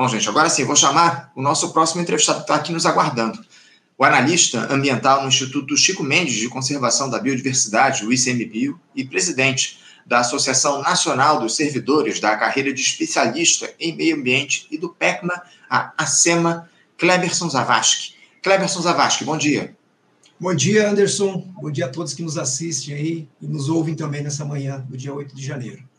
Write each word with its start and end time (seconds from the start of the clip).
Bom, 0.00 0.08
gente, 0.08 0.26
agora 0.30 0.48
sim, 0.48 0.64
vou 0.64 0.74
chamar 0.74 1.30
o 1.36 1.42
nosso 1.42 1.74
próximo 1.74 2.00
entrevistado 2.00 2.38
que 2.38 2.44
está 2.44 2.54
aqui 2.54 2.72
nos 2.72 2.86
aguardando. 2.86 3.38
O 3.98 4.02
analista 4.02 4.66
ambiental 4.72 5.20
no 5.20 5.28
Instituto 5.28 5.76
Chico 5.76 6.02
Mendes 6.02 6.36
de 6.36 6.48
Conservação 6.48 7.10
da 7.10 7.18
Biodiversidade, 7.18 8.06
o 8.06 8.10
ICMBio, 8.10 8.80
e 8.96 9.04
presidente 9.04 9.78
da 10.06 10.20
Associação 10.20 10.80
Nacional 10.80 11.38
dos 11.38 11.54
Servidores 11.54 12.18
da 12.18 12.34
Carreira 12.34 12.72
de 12.72 12.80
Especialista 12.80 13.70
em 13.78 13.94
Meio 13.94 14.16
Ambiente 14.16 14.66
e 14.70 14.78
do 14.78 14.88
PECMA, 14.88 15.34
a 15.68 15.92
ACEMA, 15.98 16.70
Kleberson 16.96 17.50
Zavascki. 17.50 18.14
Kleberson 18.42 18.80
Zavascki, 18.80 19.24
bom 19.26 19.36
dia. 19.36 19.76
Bom 20.40 20.54
dia, 20.54 20.88
Anderson. 20.88 21.46
Bom 21.60 21.70
dia 21.70 21.84
a 21.84 21.90
todos 21.90 22.14
que 22.14 22.22
nos 22.22 22.38
assistem 22.38 22.94
aí 22.94 23.28
e 23.38 23.46
nos 23.46 23.68
ouvem 23.68 23.94
também 23.94 24.22
nessa 24.22 24.46
manhã 24.46 24.82
do 24.88 24.96
dia 24.96 25.12
8 25.12 25.36
de 25.36 25.44
janeiro. 25.44 25.89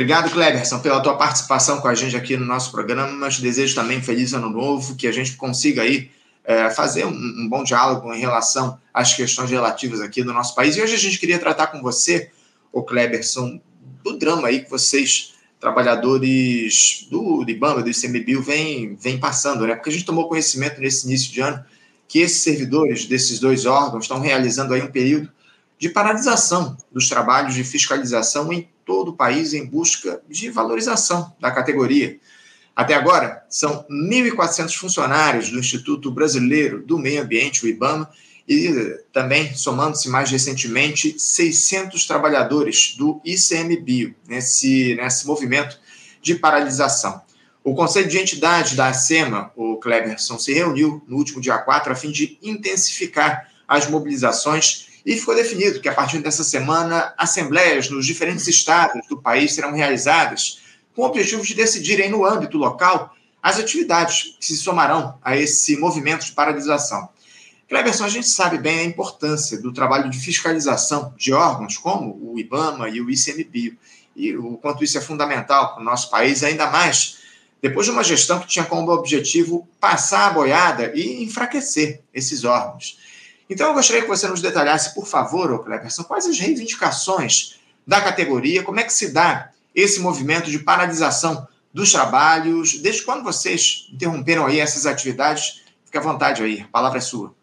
Obrigado, 0.00 0.30
Cleberson, 0.30 0.78
pela 0.78 0.98
tua 1.02 1.14
participação 1.18 1.78
com 1.78 1.86
a 1.86 1.94
gente 1.94 2.16
aqui 2.16 2.34
no 2.34 2.46
nosso 2.46 2.72
programa, 2.72 3.12
mas 3.12 3.38
desejo 3.38 3.74
também 3.74 4.00
feliz 4.00 4.32
ano 4.32 4.48
novo, 4.48 4.96
que 4.96 5.06
a 5.06 5.12
gente 5.12 5.36
consiga 5.36 5.82
aí 5.82 6.10
é, 6.42 6.70
fazer 6.70 7.04
um, 7.04 7.10
um, 7.10 7.46
bom 7.46 7.62
diálogo 7.62 8.10
em 8.14 8.18
relação 8.18 8.80
às 8.94 9.12
questões 9.12 9.50
relativas 9.50 10.00
aqui 10.00 10.22
do 10.22 10.32
nosso 10.32 10.54
país. 10.54 10.74
E 10.74 10.80
hoje 10.80 10.94
a 10.94 10.98
gente 10.98 11.18
queria 11.18 11.38
tratar 11.38 11.66
com 11.66 11.82
você, 11.82 12.30
o 12.72 12.82
Cleberson, 12.82 13.60
do 14.02 14.16
drama 14.16 14.48
aí 14.48 14.64
que 14.64 14.70
vocês, 14.70 15.34
trabalhadores 15.60 17.06
do 17.10 17.44
IBAMA, 17.46 17.82
do 17.82 17.90
ICMBio, 17.90 18.42
vem, 18.42 18.96
vem 18.96 19.20
passando, 19.20 19.66
né? 19.66 19.74
Porque 19.74 19.90
a 19.90 19.92
gente 19.92 20.06
tomou 20.06 20.30
conhecimento 20.30 20.80
nesse 20.80 21.06
início 21.06 21.30
de 21.30 21.42
ano 21.42 21.62
que 22.08 22.20
esses 22.20 22.40
servidores 22.40 23.04
desses 23.04 23.38
dois 23.38 23.66
órgãos 23.66 24.04
estão 24.04 24.18
realizando 24.18 24.72
aí 24.72 24.80
um 24.80 24.90
período 24.90 25.30
de 25.78 25.90
paralisação 25.90 26.74
dos 26.90 27.06
trabalhos 27.06 27.54
de 27.54 27.62
fiscalização 27.64 28.50
em 28.50 28.66
todo 28.90 29.10
o 29.10 29.16
país 29.16 29.54
em 29.54 29.64
busca 29.64 30.20
de 30.28 30.50
valorização 30.50 31.32
da 31.38 31.52
categoria. 31.52 32.18
Até 32.74 32.94
agora, 32.94 33.46
são 33.48 33.86
1.400 33.88 34.74
funcionários 34.74 35.48
do 35.48 35.60
Instituto 35.60 36.10
Brasileiro 36.10 36.82
do 36.82 36.98
Meio 36.98 37.22
Ambiente, 37.22 37.64
o 37.64 37.68
IBAMA, 37.68 38.10
e 38.48 38.98
também, 39.12 39.54
somando-se 39.54 40.08
mais 40.08 40.28
recentemente, 40.28 41.14
600 41.16 42.04
trabalhadores 42.04 42.96
do 42.96 43.20
ICMBio, 43.24 44.12
nesse, 44.26 44.96
nesse 44.96 45.24
movimento 45.24 45.78
de 46.20 46.34
paralisação. 46.34 47.22
O 47.62 47.76
Conselho 47.76 48.08
de 48.08 48.18
Entidade 48.18 48.74
da 48.74 48.88
ACEMA, 48.88 49.52
o 49.54 49.76
Cleberson, 49.76 50.36
se 50.36 50.52
reuniu 50.52 51.00
no 51.06 51.16
último 51.16 51.40
dia 51.40 51.58
4 51.58 51.92
a 51.92 51.94
fim 51.94 52.10
de 52.10 52.36
intensificar 52.42 53.52
as 53.68 53.88
mobilizações 53.88 54.89
e 55.04 55.16
ficou 55.16 55.34
definido 55.34 55.80
que, 55.80 55.88
a 55.88 55.94
partir 55.94 56.18
dessa 56.18 56.44
semana, 56.44 57.14
assembleias 57.16 57.88
nos 57.88 58.06
diferentes 58.06 58.46
estados 58.46 59.06
do 59.08 59.20
país 59.20 59.52
serão 59.52 59.72
realizadas 59.72 60.60
com 60.94 61.02
o 61.02 61.06
objetivo 61.06 61.42
de 61.42 61.54
decidirem, 61.54 62.10
no 62.10 62.24
âmbito 62.24 62.58
local, 62.58 63.14
as 63.42 63.58
atividades 63.58 64.36
que 64.38 64.44
se 64.44 64.56
somarão 64.56 65.18
a 65.22 65.36
esse 65.36 65.76
movimento 65.76 66.26
de 66.26 66.32
paralisação. 66.32 67.08
Cleberson, 67.68 68.04
a 68.04 68.08
gente 68.08 68.28
sabe 68.28 68.58
bem 68.58 68.80
a 68.80 68.84
importância 68.84 69.60
do 69.60 69.72
trabalho 69.72 70.10
de 70.10 70.18
fiscalização 70.18 71.14
de 71.16 71.32
órgãos 71.32 71.78
como 71.78 72.18
o 72.20 72.38
IBAMA 72.38 72.88
e 72.88 73.00
o 73.00 73.08
ICMBio, 73.08 73.76
e 74.16 74.36
o 74.36 74.56
quanto 74.58 74.82
isso 74.82 74.98
é 74.98 75.00
fundamental 75.00 75.72
para 75.72 75.80
o 75.80 75.84
nosso 75.84 76.10
país, 76.10 76.42
ainda 76.42 76.68
mais 76.68 77.18
depois 77.62 77.86
de 77.86 77.92
uma 77.92 78.02
gestão 78.02 78.40
que 78.40 78.46
tinha 78.46 78.64
como 78.64 78.90
objetivo 78.90 79.68
passar 79.78 80.26
a 80.26 80.30
boiada 80.30 80.92
e 80.94 81.22
enfraquecer 81.22 82.02
esses 82.12 82.44
órgãos. 82.44 82.98
Então, 83.50 83.66
eu 83.66 83.74
gostaria 83.74 84.02
que 84.02 84.08
você 84.08 84.28
nos 84.28 84.40
detalhasse, 84.40 84.94
por 84.94 85.08
favor, 85.08 85.64
Cleberson, 85.64 86.04
quais 86.04 86.24
as 86.24 86.38
reivindicações 86.38 87.56
da 87.84 88.00
categoria, 88.00 88.62
como 88.62 88.78
é 88.78 88.84
que 88.84 88.92
se 88.92 89.12
dá 89.12 89.50
esse 89.74 89.98
movimento 89.98 90.48
de 90.48 90.60
paralisação 90.60 91.48
dos 91.74 91.90
trabalhos, 91.90 92.78
desde 92.78 93.02
quando 93.02 93.24
vocês 93.24 93.88
interromperam 93.92 94.46
aí 94.46 94.60
essas 94.60 94.86
atividades? 94.86 95.62
Fique 95.84 95.98
à 95.98 96.00
vontade 96.00 96.44
aí, 96.44 96.60
a 96.60 96.68
palavra 96.68 96.98
é 96.98 97.00
sua. 97.00 97.34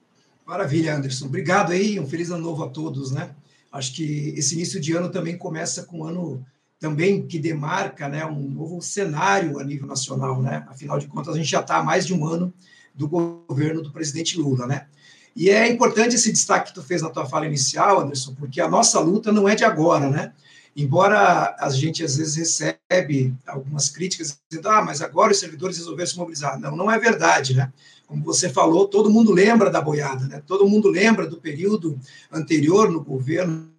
Maravilha, 0.45 0.95
Anderson. 0.95 1.25
Obrigado 1.25 1.73
aí, 1.73 1.99
um 1.99 2.07
feliz 2.07 2.31
ano 2.31 2.41
novo 2.41 2.63
a 2.63 2.69
todos, 2.69 3.11
né? 3.11 3.31
Acho 3.69 3.93
que 3.93 4.33
esse 4.37 4.55
início 4.55 4.79
de 4.79 4.95
ano 4.95 5.09
também 5.09 5.37
começa 5.37 5.83
com 5.83 5.99
um 5.99 6.03
ano 6.05 6.45
também 6.79 7.27
que 7.27 7.37
demarca 7.37 8.07
né, 8.07 8.25
um 8.25 8.47
novo 8.47 8.81
cenário 8.81 9.59
a 9.59 9.63
nível 9.63 9.85
nacional, 9.87 10.41
né? 10.41 10.65
Afinal 10.69 10.99
de 10.99 11.07
contas, 11.07 11.35
a 11.35 11.37
gente 11.37 11.49
já 11.49 11.59
está 11.59 11.77
há 11.77 11.83
mais 11.83 12.07
de 12.07 12.13
um 12.13 12.25
ano 12.25 12.53
do 12.95 13.09
governo 13.09 13.81
do 13.81 13.91
presidente 13.91 14.39
Lula, 14.39 14.65
né? 14.65 14.87
E 15.37 15.51
é 15.51 15.71
importante 15.71 16.15
esse 16.15 16.31
destaque 16.31 16.69
que 16.69 16.73
tu 16.73 16.81
fez 16.81 17.03
na 17.03 17.11
tua 17.11 17.27
fala 17.27 17.45
inicial, 17.45 18.01
Anderson, 18.01 18.33
porque 18.33 18.59
a 18.59 18.67
nossa 18.67 18.99
luta 18.99 19.31
não 19.31 19.47
é 19.47 19.53
de 19.53 19.63
agora, 19.63 20.09
né? 20.09 20.33
Embora 20.75 21.55
a 21.59 21.69
gente 21.69 22.03
às 22.03 22.17
vezes 22.17 22.35
recebe 22.35 23.35
algumas 23.45 23.87
críticas 23.87 24.39
dizendo, 24.49 24.67
ah, 24.67 24.81
mas 24.81 24.99
agora 24.99 25.31
os 25.31 25.39
servidores 25.39 25.77
resolveram 25.77 26.09
se 26.09 26.17
mobilizar. 26.17 26.59
Não, 26.59 26.75
não 26.75 26.89
é 26.89 26.97
verdade, 26.97 27.53
né? 27.53 27.71
Como 28.07 28.23
você 28.23 28.49
falou, 28.49 28.87
todo 28.87 29.11
mundo 29.11 29.31
lembra 29.31 29.69
da 29.69 29.79
boiada, 29.79 30.25
né? 30.25 30.41
Todo 30.47 30.67
mundo 30.67 30.89
lembra 30.89 31.27
do 31.27 31.37
período 31.37 31.99
anterior 32.31 32.89
no 32.89 33.03
governo 33.03 33.69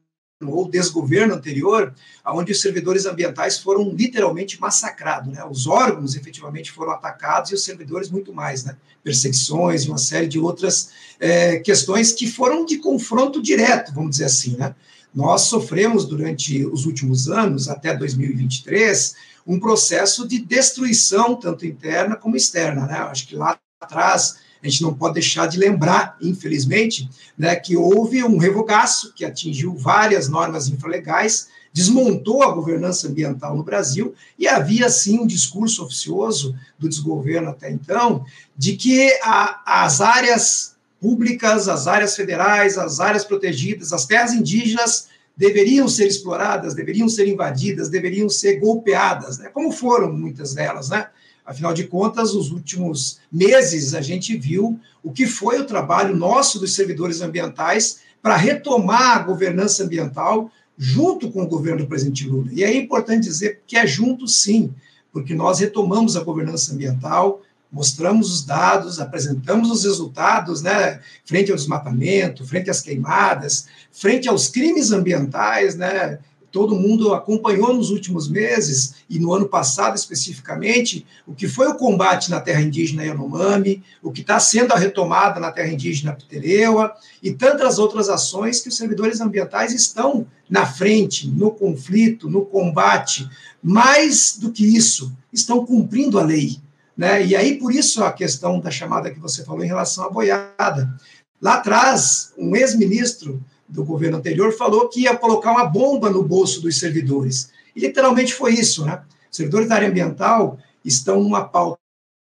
ou 0.47 0.69
desgoverno 0.69 1.35
anterior, 1.35 1.93
onde 2.25 2.53
os 2.53 2.61
servidores 2.61 3.07
ambientais 3.07 3.59
foram 3.59 3.91
literalmente 3.91 4.61
massacrados, 4.61 5.33
né? 5.33 5.45
Os 5.45 5.67
órgãos 5.67 6.15
efetivamente 6.15 6.71
foram 6.71 6.93
atacados 6.93 7.51
e 7.51 7.55
os 7.55 7.65
servidores 7.65 8.09
muito 8.09 8.33
mais, 8.33 8.65
né? 8.65 8.77
Perseguições 9.03 9.83
e 9.83 9.89
uma 9.89 9.99
série 9.99 10.29
de 10.29 10.39
outras 10.39 10.91
é, 11.19 11.59
questões 11.59 12.13
que 12.13 12.31
foram 12.31 12.65
de 12.65 12.79
confronto 12.79 13.43
direto, 13.43 13.93
vamos 13.93 14.11
dizer 14.11 14.27
assim, 14.27 14.57
né? 14.57 14.77
Nós 15.13 15.43
sofremos 15.43 16.05
durante 16.05 16.65
os 16.67 16.87
últimos 16.87 17.29
anos, 17.29 17.69
até 17.69 17.97
2023, 17.97 19.17
um 19.45 19.59
processo 19.59 20.29
de 20.29 20.39
destruição, 20.39 21.35
tanto 21.35 21.67
interna 21.67 22.15
como 22.15 22.37
externa, 22.37 22.87
né? 22.87 22.99
Acho 22.99 23.27
que 23.27 23.35
lá 23.35 23.59
atrás 23.81 24.37
a 24.63 24.69
gente 24.69 24.83
não 24.83 24.95
pode 24.95 25.15
deixar 25.15 25.47
de 25.47 25.59
lembrar, 25.59 26.17
infelizmente, 26.21 27.09
né, 27.37 27.55
que 27.57 27.77
houve 27.77 28.25
um 28.25 28.39
revogaço 28.39 29.13
que 29.15 29.25
atingiu 29.25 29.75
várias 29.75 30.29
normas 30.29 30.69
infralegais, 30.69 31.49
desmontou 31.73 32.43
a 32.43 32.53
governança 32.53 33.09
ambiental 33.09 33.57
no 33.57 33.63
Brasil 33.63 34.15
e 34.39 34.49
havia, 34.49 34.89
sim, 34.89 35.19
um 35.21 35.27
discurso 35.27 35.85
oficioso 35.85 36.55
do 36.79 36.89
desgoverno 36.89 37.51
até 37.51 37.71
então 37.71 38.25
de 38.57 38.77
que 38.77 39.13
a, 39.23 39.85
as 39.85 40.01
áreas 40.01 40.77
públicas, 41.01 41.69
as 41.69 41.87
áreas 41.87 42.17
federais, 42.17 42.77
as 42.77 42.99
áreas 42.99 43.25
protegidas, 43.25 43.93
as 43.93 44.07
terras 44.07 44.33
indígenas 44.33 45.09
deveriam 45.37 45.87
ser 45.87 46.09
exploradas, 46.09 46.75
deveriam 46.75 47.09
ser 47.09 47.29
invadidas, 47.29 47.89
deveriam 47.89 48.29
ser 48.29 48.59
golpeadas, 48.59 49.39
né? 49.39 49.49
como 49.51 49.71
foram 49.71 50.13
muitas 50.13 50.53
delas, 50.55 50.89
né? 50.89 51.07
Afinal 51.49 51.73
de 51.73 51.85
contas, 51.85 52.35
nos 52.35 52.51
últimos 52.51 53.21
meses, 53.33 53.95
a 53.95 54.03
gente 54.03 54.37
viu 54.37 54.79
o 55.03 55.11
que 55.11 55.27
foi 55.27 55.59
o 55.59 55.65
trabalho 55.65 56.15
nosso 56.15 56.61
dos 56.61 56.75
servidores 56.75 57.23
ambientais 57.23 58.01
para 58.21 58.37
retomar 58.37 59.17
a 59.17 59.23
governança 59.23 59.83
ambiental 59.83 60.53
junto 60.77 61.31
com 61.31 61.43
o 61.43 61.49
governo 61.49 61.85
do 61.85 61.89
presidente 61.89 62.29
Lula. 62.29 62.51
E 62.53 62.63
é 62.63 62.77
importante 62.77 63.23
dizer 63.25 63.63
que 63.67 63.79
é 63.79 63.87
junto, 63.87 64.29
sim, 64.29 64.75
porque 65.11 65.35
nós 65.35 65.61
retomamos 65.61 66.19
a 66.19 66.23
governança 66.23 66.75
ambiental, 66.75 67.41
mostramos 67.73 68.31
os 68.31 68.45
dados, 68.45 69.01
apresentamos 69.01 69.71
os 69.71 69.85
resultados, 69.85 70.61
né, 70.61 71.01
frente 71.25 71.51
ao 71.51 71.57
desmatamento, 71.57 72.47
frente 72.47 72.69
às 72.69 72.83
queimadas, 72.83 73.69
frente 73.91 74.29
aos 74.29 74.49
crimes 74.49 74.93
ambientais, 74.93 75.77
né, 75.77 76.19
todo 76.51 76.75
mundo 76.77 77.13
acompanhou 77.13 77.75
nos 77.75 77.91
últimos 77.91 78.29
meses, 78.29 78.95
e 79.09 79.19
no 79.19 79.33
ano 79.33 79.49
passado 79.49 79.97
especificamente, 79.97 81.07
o 81.27 81.35
que 81.35 81.47
foi 81.47 81.69
o 81.69 81.75
combate 81.75 82.31
na 82.31 82.41
terra 82.41 82.61
indígena 82.61 83.05
Yanomami, 83.05 83.83
o 84.03 84.11
que 84.11 84.21
está 84.23 84.41
sendo 84.41 84.73
a 84.73 84.79
retomada 84.79 85.39
na 85.39 85.53
terra 85.53 85.73
indígena 85.73 86.13
Pitereua, 86.13 86.93
e 87.23 87.33
tantas 87.33 87.79
outras 87.79 88.09
ações 88.09 88.61
que 88.61 88.69
os 88.69 88.77
servidores 88.77 89.21
ambientais 89.21 89.73
estão 89.73 90.27
na 90.49 90.65
frente, 90.65 91.29
no 91.29 91.51
conflito, 91.51 92.29
no 92.29 92.45
combate. 92.45 93.29
Mais 93.63 94.39
do 94.39 94.51
que 94.51 94.65
isso, 94.65 95.13
estão 95.33 95.65
cumprindo 95.65 96.19
a 96.19 96.25
lei. 96.25 96.59
Né? 96.97 97.25
E 97.27 97.37
aí, 97.37 97.59
por 97.59 97.73
isso, 97.73 98.03
a 98.03 98.13
questão 98.13 98.59
da 98.59 98.71
chamada 98.71 99.11
que 99.11 99.21
você 99.21 99.45
falou 99.45 99.65
em 99.65 99.69
relação 99.69 100.05
à 100.05 100.11
boiada. 100.11 100.97
Lá 101.41 101.55
atrás, 101.55 102.33
um 102.37 102.57
ex-ministro 102.57 103.41
do 103.69 103.85
governo 103.85 104.17
anterior 104.17 104.53
falou 104.53 104.89
que 104.89 105.03
ia 105.03 105.17
colocar 105.17 105.53
uma 105.53 105.67
bomba 105.67 106.11
no 106.11 106.23
bolso 106.23 106.61
dos 106.61 106.79
servidores. 106.79 107.51
E 107.77 107.81
literalmente 107.81 108.33
foi 108.33 108.55
isso, 108.55 108.85
né? 108.85 109.03
Os 109.31 109.37
servidores 109.37 109.69
da 109.69 109.75
área 109.75 109.89
ambiental 109.89 110.59
estão 110.85 111.23
numa 111.23 111.45
pauta 111.45 111.79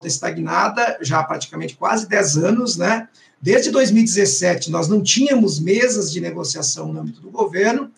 estagnada 0.04 0.98
já 1.02 1.20
há 1.20 1.24
praticamente 1.24 1.76
quase 1.76 2.08
10 2.08 2.38
anos, 2.38 2.78
né? 2.78 3.08
Desde 3.42 3.72
2017 3.72 4.70
nós 4.70 4.88
não 4.88 5.02
tínhamos 5.02 5.60
mesas 5.60 6.12
de 6.12 6.20
negociação 6.20 6.92
no 6.92 7.00
âmbito 7.00 7.22
do 7.22 7.32
governo. 7.32 7.92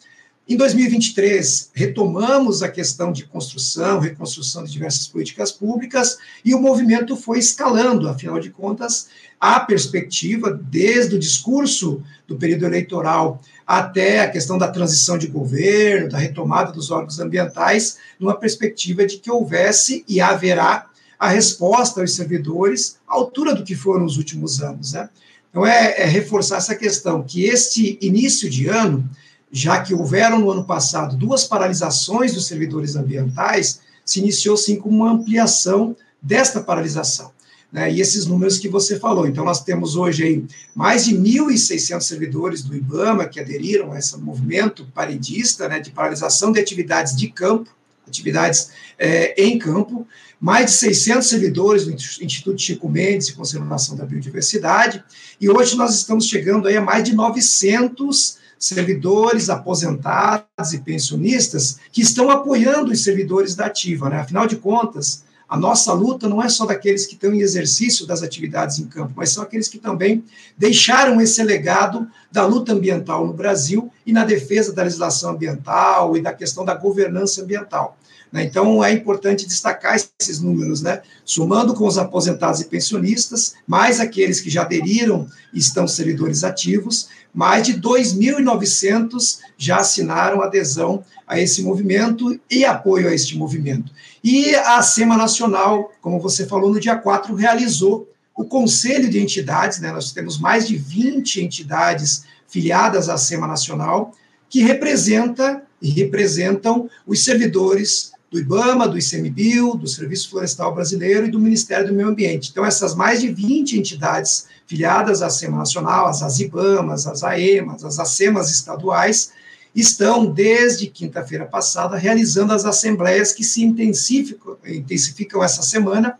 Em 0.47 0.57
2023 0.57 1.71
retomamos 1.73 2.61
a 2.61 2.67
questão 2.67 3.13
de 3.13 3.25
construção, 3.25 3.99
reconstrução 3.99 4.65
de 4.65 4.71
diversas 4.73 5.07
políticas 5.07 5.53
públicas 5.53 6.17
e 6.43 6.53
o 6.53 6.59
movimento 6.59 7.15
foi 7.15 7.39
escalando, 7.39 8.09
afinal 8.09 8.37
de 8.41 8.49
contas, 8.49 9.07
a 9.39 9.61
perspectiva, 9.61 10.51
desde 10.51 11.15
o 11.15 11.19
discurso 11.19 12.03
do 12.27 12.35
período 12.35 12.65
eleitoral 12.65 13.39
até 13.65 14.19
a 14.19 14.29
questão 14.29 14.57
da 14.57 14.67
transição 14.67 15.17
de 15.17 15.27
governo, 15.27 16.09
da 16.09 16.17
retomada 16.17 16.73
dos 16.73 16.91
órgãos 16.91 17.21
ambientais, 17.21 17.97
numa 18.19 18.35
perspectiva 18.35 19.05
de 19.05 19.19
que 19.19 19.31
houvesse 19.31 20.03
e 20.09 20.19
haverá 20.19 20.89
a 21.17 21.29
resposta 21.29 22.01
aos 22.01 22.15
servidores 22.15 22.97
à 23.07 23.13
altura 23.13 23.55
do 23.55 23.63
que 23.63 23.75
foram 23.75 24.03
os 24.03 24.17
últimos 24.17 24.61
anos. 24.61 24.91
Né? 24.91 25.09
Então, 25.49 25.65
é, 25.65 26.01
é 26.01 26.05
reforçar 26.05 26.57
essa 26.57 26.75
questão, 26.75 27.23
que 27.23 27.45
este 27.45 27.97
início 28.01 28.49
de 28.49 28.67
ano, 28.67 29.09
já 29.55 29.83
que 29.83 29.93
houveram 29.93 30.39
no 30.39 30.49
ano 30.49 30.65
passado 30.65 31.15
duas 31.15 31.43
paralisações 31.43 32.33
dos 32.33 32.47
servidores 32.47 32.95
ambientais, 32.95 33.81
se 34.03 34.19
iniciou 34.19 34.57
sim 34.57 34.77
com 34.77 34.89
uma 34.89 35.11
ampliação 35.11 35.95
desta 36.19 36.59
paralisação. 36.59 37.31
Né, 37.71 37.91
e 37.91 38.01
esses 38.01 38.27
números 38.27 38.59
que 38.59 38.69
você 38.69 38.99
falou. 38.99 39.27
Então, 39.27 39.43
nós 39.43 39.63
temos 39.63 39.95
hoje 39.95 40.23
aí 40.23 40.45
mais 40.75 41.05
de 41.05 41.15
1.600 41.15 42.01
servidores 42.01 42.61
do 42.61 42.75
IBAMA 42.75 43.25
que 43.25 43.39
aderiram 43.39 43.91
a 43.91 43.97
esse 43.97 44.15
movimento 44.17 44.85
paredista, 44.93 45.67
né, 45.67 45.79
de 45.79 45.89
paralisação 45.89 46.51
de 46.51 46.59
atividades 46.59 47.15
de 47.15 47.29
campo, 47.29 47.71
atividades 48.07 48.69
é, 48.99 49.33
em 49.43 49.57
campo, 49.57 50.07
mais 50.39 50.67
de 50.67 50.71
600 50.73 51.27
servidores 51.27 51.85
do 51.85 51.91
Instituto 52.23 52.61
Chico 52.61 52.87
Mendes 52.87 53.27
de 53.27 53.33
Conservação 53.33 53.95
da 53.95 54.05
Biodiversidade, 54.05 55.03
e 55.41 55.49
hoje 55.49 55.75
nós 55.75 55.95
estamos 55.95 56.25
chegando 56.25 56.67
aí 56.67 56.77
a 56.77 56.81
mais 56.81 57.03
de 57.03 57.15
900 57.15 58.42
servidores 58.63 59.49
aposentados 59.49 60.71
e 60.73 60.77
pensionistas 60.79 61.79
que 61.91 62.01
estão 62.01 62.29
apoiando 62.29 62.93
os 62.93 63.03
servidores 63.03 63.55
da 63.55 63.65
ativa, 63.65 64.09
né? 64.09 64.21
Afinal 64.21 64.47
de 64.47 64.55
contas, 64.55 65.25
a 65.49 65.57
nossa 65.57 65.91
luta 65.91 66.29
não 66.29 66.41
é 66.41 66.47
só 66.47 66.65
daqueles 66.65 67.05
que 67.05 67.15
estão 67.15 67.33
em 67.33 67.41
exercício 67.41 68.07
das 68.07 68.23
atividades 68.23 68.79
em 68.79 68.85
campo, 68.85 69.11
mas 69.17 69.31
são 69.31 69.43
aqueles 69.43 69.67
que 69.67 69.77
também 69.77 70.23
deixaram 70.57 71.19
esse 71.19 71.43
legado 71.43 72.07
da 72.31 72.45
luta 72.45 72.71
ambiental 72.71 73.27
no 73.27 73.33
Brasil 73.33 73.91
e 74.05 74.13
na 74.13 74.23
defesa 74.23 74.71
da 74.71 74.83
legislação 74.83 75.31
ambiental 75.31 76.15
e 76.15 76.21
da 76.21 76.31
questão 76.31 76.63
da 76.63 76.73
governança 76.73 77.41
ambiental. 77.41 77.97
Né? 78.33 78.43
Então, 78.43 78.83
é 78.83 78.91
importante 78.91 79.47
destacar 79.47 79.95
esses 79.95 80.41
números, 80.41 80.81
né? 80.81 81.03
somando 81.23 81.75
com 81.75 81.85
os 81.85 81.99
aposentados 81.99 82.59
e 82.59 82.65
pensionistas, 82.65 83.53
mais 83.67 83.99
aqueles 83.99 84.41
que 84.41 84.49
já 84.49 84.63
aderiram 84.63 85.27
e 85.53 85.59
estão 85.59 85.87
servidores 85.87 86.43
ativos, 86.43 87.09
mais 87.31 87.67
de 87.67 87.79
2.900 87.79 89.37
já 89.55 89.77
assinaram 89.77 90.41
adesão 90.41 91.05
a 91.27 91.39
esse 91.39 91.61
movimento 91.61 92.39
e 92.49 92.65
apoio 92.65 93.07
a 93.07 93.13
este 93.13 93.37
movimento. 93.37 93.91
E 94.23 94.55
a 94.55 94.81
SEMA 94.81 95.15
Nacional, 95.15 95.91
como 96.01 96.19
você 96.19 96.47
falou, 96.47 96.73
no 96.73 96.79
dia 96.79 96.95
4, 96.95 97.35
realizou 97.35 98.09
o 98.35 98.45
Conselho 98.45 99.09
de 99.11 99.19
Entidades, 99.19 99.79
né? 99.79 99.91
nós 99.91 100.11
temos 100.11 100.39
mais 100.39 100.67
de 100.67 100.75
20 100.75 101.43
entidades 101.43 102.23
filiadas 102.47 103.09
à 103.09 103.17
SEMA 103.17 103.45
Nacional, 103.45 104.11
que 104.49 104.63
representa 104.63 105.63
e 105.79 105.89
representam 105.89 106.89
os 107.05 107.23
servidores 107.23 108.12
do 108.33 108.39
IBAMA, 108.39 108.87
do 108.87 108.97
ICMBio, 108.97 109.75
do 109.75 109.87
Serviço 109.87 110.31
Florestal 110.31 110.73
Brasileiro 110.73 111.27
e 111.27 111.29
do 111.29 111.39
Ministério 111.39 111.85
do 111.85 111.93
Meio 111.93 112.09
Ambiente. 112.09 112.49
Então, 112.49 112.65
essas 112.65 112.95
mais 112.95 113.21
de 113.21 113.31
20 113.31 113.77
entidades 113.77 114.47
filiadas 114.65 115.21
à 115.21 115.29
SEMA 115.29 115.59
Nacional, 115.59 116.07
as 116.07 116.23
ASIBAMAS, 116.23 117.05
as 117.05 117.23
AEMAS, 117.23 117.85
as 117.85 117.99
ACEMAS 117.99 118.49
estaduais, 118.49 119.31
estão, 119.75 120.25
desde 120.25 120.87
quinta-feira 120.87 121.45
passada, 121.45 121.95
realizando 121.95 122.53
as 122.53 122.65
assembleias 122.65 123.31
que 123.31 123.43
se 123.43 123.63
intensificam, 123.63 124.57
intensificam 124.65 125.43
essa 125.43 125.61
semana 125.61 126.17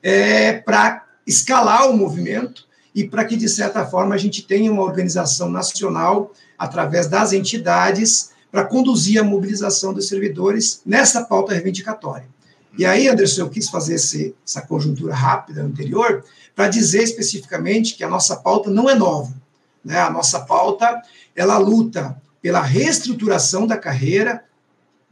é, 0.00 0.52
para 0.52 1.04
escalar 1.26 1.90
o 1.90 1.96
movimento 1.96 2.64
e 2.94 3.08
para 3.08 3.24
que, 3.24 3.36
de 3.36 3.48
certa 3.48 3.84
forma, 3.84 4.14
a 4.14 4.18
gente 4.18 4.42
tenha 4.42 4.70
uma 4.70 4.84
organização 4.84 5.50
nacional, 5.50 6.32
através 6.56 7.08
das 7.08 7.32
entidades, 7.32 8.30
para 8.56 8.64
conduzir 8.64 9.20
a 9.20 9.22
mobilização 9.22 9.92
dos 9.92 10.08
servidores 10.08 10.80
nessa 10.86 11.22
pauta 11.26 11.52
reivindicatória. 11.52 12.26
E 12.78 12.86
aí, 12.86 13.06
Anderson, 13.06 13.42
eu 13.42 13.50
quis 13.50 13.68
fazer 13.68 13.96
esse, 13.96 14.34
essa 14.46 14.62
conjuntura 14.62 15.14
rápida 15.14 15.62
anterior 15.62 16.24
para 16.54 16.66
dizer 16.66 17.02
especificamente 17.02 17.94
que 17.94 18.02
a 18.02 18.08
nossa 18.08 18.34
pauta 18.34 18.70
não 18.70 18.88
é 18.88 18.94
nova. 18.94 19.30
Né? 19.84 19.98
A 19.98 20.08
nossa 20.08 20.40
pauta, 20.40 21.02
ela 21.34 21.58
luta 21.58 22.16
pela 22.40 22.62
reestruturação 22.62 23.66
da 23.66 23.76
carreira 23.76 24.42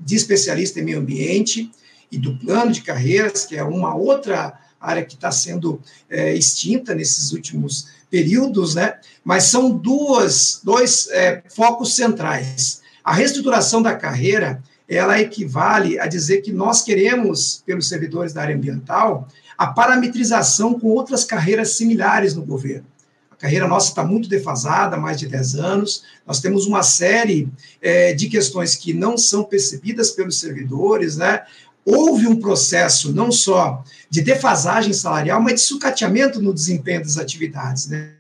de 0.01 0.17
especialista 0.17 0.81
em 0.81 0.85
meio 0.85 1.01
ambiente 1.01 1.71
e 2.11 2.17
do 2.17 2.39
plano 2.39 2.73
de 2.73 2.81
carreiras, 2.81 3.45
que 3.45 3.59
é 3.59 3.63
uma 3.63 3.95
outra 3.95 4.59
área 4.81 5.05
que 5.05 5.17
está 5.17 5.31
sendo 5.31 5.83
é, 6.09 6.35
extinta 6.35 6.95
nesses 6.95 7.31
últimos 7.33 7.89
períodos, 8.09 8.75
né? 8.75 8.99
mas 9.23 9.45
são 9.45 9.71
duas, 9.71 10.63
dois 10.65 11.09
é, 11.11 11.43
focos 11.51 11.95
centrais. 11.95 12.83
A 13.05 13.13
reestruturação 13.13 13.83
da 13.83 13.95
carreira, 13.95 14.63
ela 14.89 15.21
equivale 15.21 16.01
a 16.01 16.07
dizer 16.07 16.41
que 16.41 16.51
nós 16.51 16.81
queremos, 16.81 17.63
pelos 17.67 17.87
servidores 17.87 18.33
da 18.33 18.41
área 18.41 18.57
ambiental, 18.57 19.29
a 19.59 19.67
parametrização 19.67 20.79
com 20.79 20.89
outras 20.89 21.23
carreiras 21.23 21.77
similares 21.77 22.35
no 22.35 22.45
governo. 22.45 22.87
A 23.31 23.37
carreira 23.37 23.69
nossa 23.69 23.89
está 23.89 24.03
muito 24.03 24.27
defasada, 24.27 24.97
mais 24.97 25.19
de 25.19 25.27
10 25.27 25.55
anos. 25.57 26.03
Nós 26.27 26.41
temos 26.41 26.67
uma 26.67 26.83
série 26.83 27.49
é, 27.83 28.15
de 28.15 28.29
questões 28.29 28.75
que 28.75 28.95
não 28.95 29.19
são 29.19 29.45
percebidas 29.45 30.11
pelos 30.11 30.41
servidores, 30.41 31.17
né? 31.17 31.43
Houve 31.85 32.27
um 32.27 32.41
processo 32.41 33.13
não 33.13 33.31
só 33.31 33.85
de 34.09 34.23
defasagem 34.23 34.95
salarial, 34.95 35.43
mas 35.43 35.55
de 35.55 35.61
sucateamento 35.61 36.41
no 36.41 36.55
desempenho 36.55 37.03
das 37.03 37.19
atividades, 37.19 37.87
né? 37.89 38.13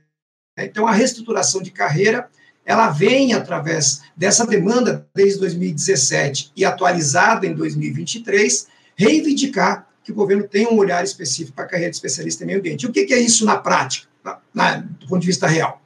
Então, 0.58 0.86
a 0.86 0.92
reestruturação 0.92 1.62
de 1.62 1.70
carreira 1.70 2.28
ela 2.64 2.90
vem 2.90 3.32
através 3.34 4.02
dessa 4.16 4.46
demanda 4.46 5.06
desde 5.14 5.40
2017 5.40 6.52
e 6.56 6.64
atualizada 6.64 7.46
em 7.46 7.54
2023, 7.54 8.66
reivindicar 8.96 9.86
que 10.02 10.12
o 10.12 10.14
governo 10.14 10.44
tenha 10.44 10.70
um 10.70 10.76
olhar 10.76 11.02
específico 11.02 11.56
para 11.56 11.64
a 11.64 11.68
carreira 11.68 11.90
de 11.90 11.96
especialista 11.96 12.44
em 12.44 12.46
meio 12.46 12.58
ambiente. 12.58 12.82
E 12.82 12.86
o 12.86 12.92
que, 12.92 13.12
é 13.12 13.18
isso 13.18 13.44
na 13.44 13.56
prática, 13.56 14.06
na, 14.22 14.38
na, 14.52 14.76
do 14.76 15.06
ponto 15.06 15.20
de 15.20 15.26
vista 15.26 15.46
real? 15.46 15.80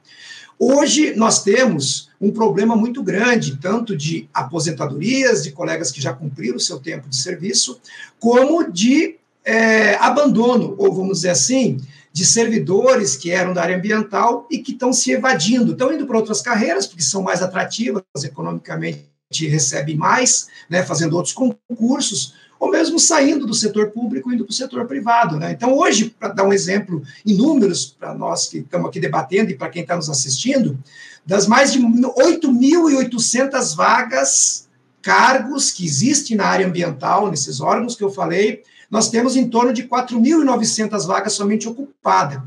Hoje 0.57 1.15
nós 1.15 1.41
temos 1.41 2.09
um 2.19 2.31
problema 2.31 2.75
muito 2.75 3.01
grande, 3.01 3.57
tanto 3.57 3.95
de 3.95 4.27
aposentadorias, 4.33 5.43
de 5.43 5.51
colegas 5.51 5.89
que 5.89 6.01
já 6.01 6.13
cumpriram 6.13 6.57
o 6.57 6.59
seu 6.59 6.79
tempo 6.79 7.07
de 7.07 7.15
serviço, 7.15 7.79
como 8.19 8.69
de 8.69 9.15
é, 9.45 9.95
abandono, 9.95 10.75
ou 10.77 10.93
vamos 10.93 11.19
dizer 11.19 11.29
assim, 11.29 11.79
de 12.11 12.25
servidores 12.25 13.15
que 13.15 13.31
eram 13.31 13.53
da 13.53 13.61
área 13.61 13.77
ambiental 13.77 14.47
e 14.49 14.59
que 14.59 14.71
estão 14.71 14.91
se 14.91 15.11
evadindo, 15.11 15.73
estão 15.73 15.93
indo 15.93 16.05
para 16.05 16.17
outras 16.17 16.41
carreiras, 16.41 16.87
porque 16.87 17.03
são 17.03 17.21
mais 17.21 17.41
atrativas, 17.41 18.03
economicamente 18.23 19.09
recebem 19.31 19.95
mais, 19.95 20.47
né, 20.69 20.83
fazendo 20.83 21.15
outros 21.15 21.35
concursos, 21.35 22.33
ou 22.59 22.69
mesmo 22.69 22.99
saindo 22.99 23.45
do 23.45 23.53
setor 23.53 23.91
público 23.91 24.29
e 24.29 24.35
indo 24.35 24.43
para 24.43 24.51
o 24.51 24.55
setor 24.55 24.85
privado. 24.85 25.37
Né? 25.37 25.51
Então, 25.51 25.77
hoje, 25.77 26.09
para 26.19 26.29
dar 26.29 26.43
um 26.43 26.51
exemplo 26.51 27.01
em 27.25 27.35
números, 27.35 27.85
para 27.85 28.13
nós 28.13 28.47
que 28.47 28.57
estamos 28.57 28.89
aqui 28.89 28.99
debatendo 28.99 29.51
e 29.51 29.55
para 29.55 29.69
quem 29.69 29.83
está 29.83 29.95
nos 29.95 30.09
assistindo, 30.09 30.77
das 31.25 31.47
mais 31.47 31.71
de 31.71 31.79
8.800 31.79 33.75
vagas, 33.75 34.67
cargos 35.01 35.71
que 35.71 35.85
existem 35.85 36.35
na 36.35 36.45
área 36.45 36.67
ambiental, 36.67 37.29
nesses 37.29 37.61
órgãos 37.61 37.95
que 37.95 38.03
eu 38.03 38.11
falei, 38.11 38.63
nós 38.89 39.09
temos 39.09 39.35
em 39.35 39.47
torno 39.47 39.71
de 39.71 39.83
4.900 39.83 41.05
vagas 41.05 41.33
somente 41.33 41.67
ocupadas. 41.67 42.41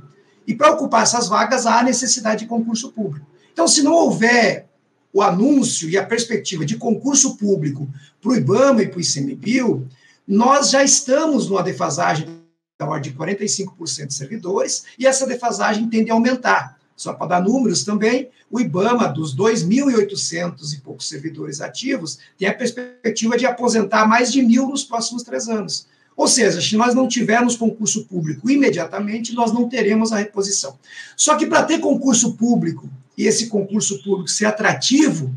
E 0.47 0.55
para 0.55 0.73
ocupar 0.73 1.03
essas 1.03 1.29
vagas, 1.29 1.67
há 1.67 1.83
necessidade 1.83 2.41
de 2.41 2.49
concurso 2.49 2.91
público. 2.91 3.27
Então, 3.53 3.69
se 3.69 3.83
não 3.83 3.93
houver 3.93 4.69
o 5.13 5.23
anúncio 5.23 5.89
e 5.89 5.97
a 5.97 6.05
perspectiva 6.05 6.65
de 6.65 6.77
concurso 6.77 7.37
público 7.37 7.89
para 8.21 8.33
o 8.33 8.37
IBAMA 8.37 8.83
e 8.83 8.89
para 8.89 8.99
o 8.99 9.01
ICMBio, 9.01 9.87
nós 10.27 10.71
já 10.71 10.83
estamos 10.83 11.49
numa 11.49 11.63
defasagem 11.63 12.27
da 12.79 12.89
ordem 12.89 13.13
de 13.13 13.19
45% 13.19 14.07
de 14.07 14.15
servidores, 14.15 14.85
e 14.99 15.07
essa 15.07 15.27
defasagem 15.27 15.89
tende 15.89 16.11
a 16.11 16.15
aumentar. 16.15 16.79
Só 16.97 17.13
para 17.13 17.27
dar 17.27 17.43
números 17.43 17.85
também, 17.85 18.31
o 18.51 18.61
IBAMA, 18.61 19.09
dos 19.09 19.37
2.800 19.37 20.75
e 20.75 20.81
poucos 20.81 21.09
servidores 21.09 21.61
ativos, 21.61 22.19
tem 22.39 22.49
a 22.49 22.55
perspectiva 22.55 23.37
de 23.37 23.47
aposentar 23.47 24.07
mais 24.07 24.33
de 24.33 24.43
mil 24.43 24.69
nos 24.69 24.85
próximos 24.85 25.23
três 25.23 25.49
anos. 25.49 25.87
Ou 26.17 26.29
seja, 26.29 26.61
se 26.61 26.77
nós 26.77 26.95
não 26.95 27.09
tivermos 27.09 27.57
concurso 27.57 28.05
público 28.05 28.51
imediatamente, 28.51 29.35
nós 29.35 29.53
não 29.53 29.69
teremos 29.69 30.13
a 30.13 30.19
reposição. 30.19 30.79
Só 31.17 31.37
que 31.37 31.47
para 31.47 31.63
ter 31.63 31.79
concurso 31.79 32.35
público 32.35 32.89
e 33.17 33.27
esse 33.27 33.49
concurso 33.49 34.03
público 34.03 34.31
ser 34.31 34.47
atrativo, 34.47 35.35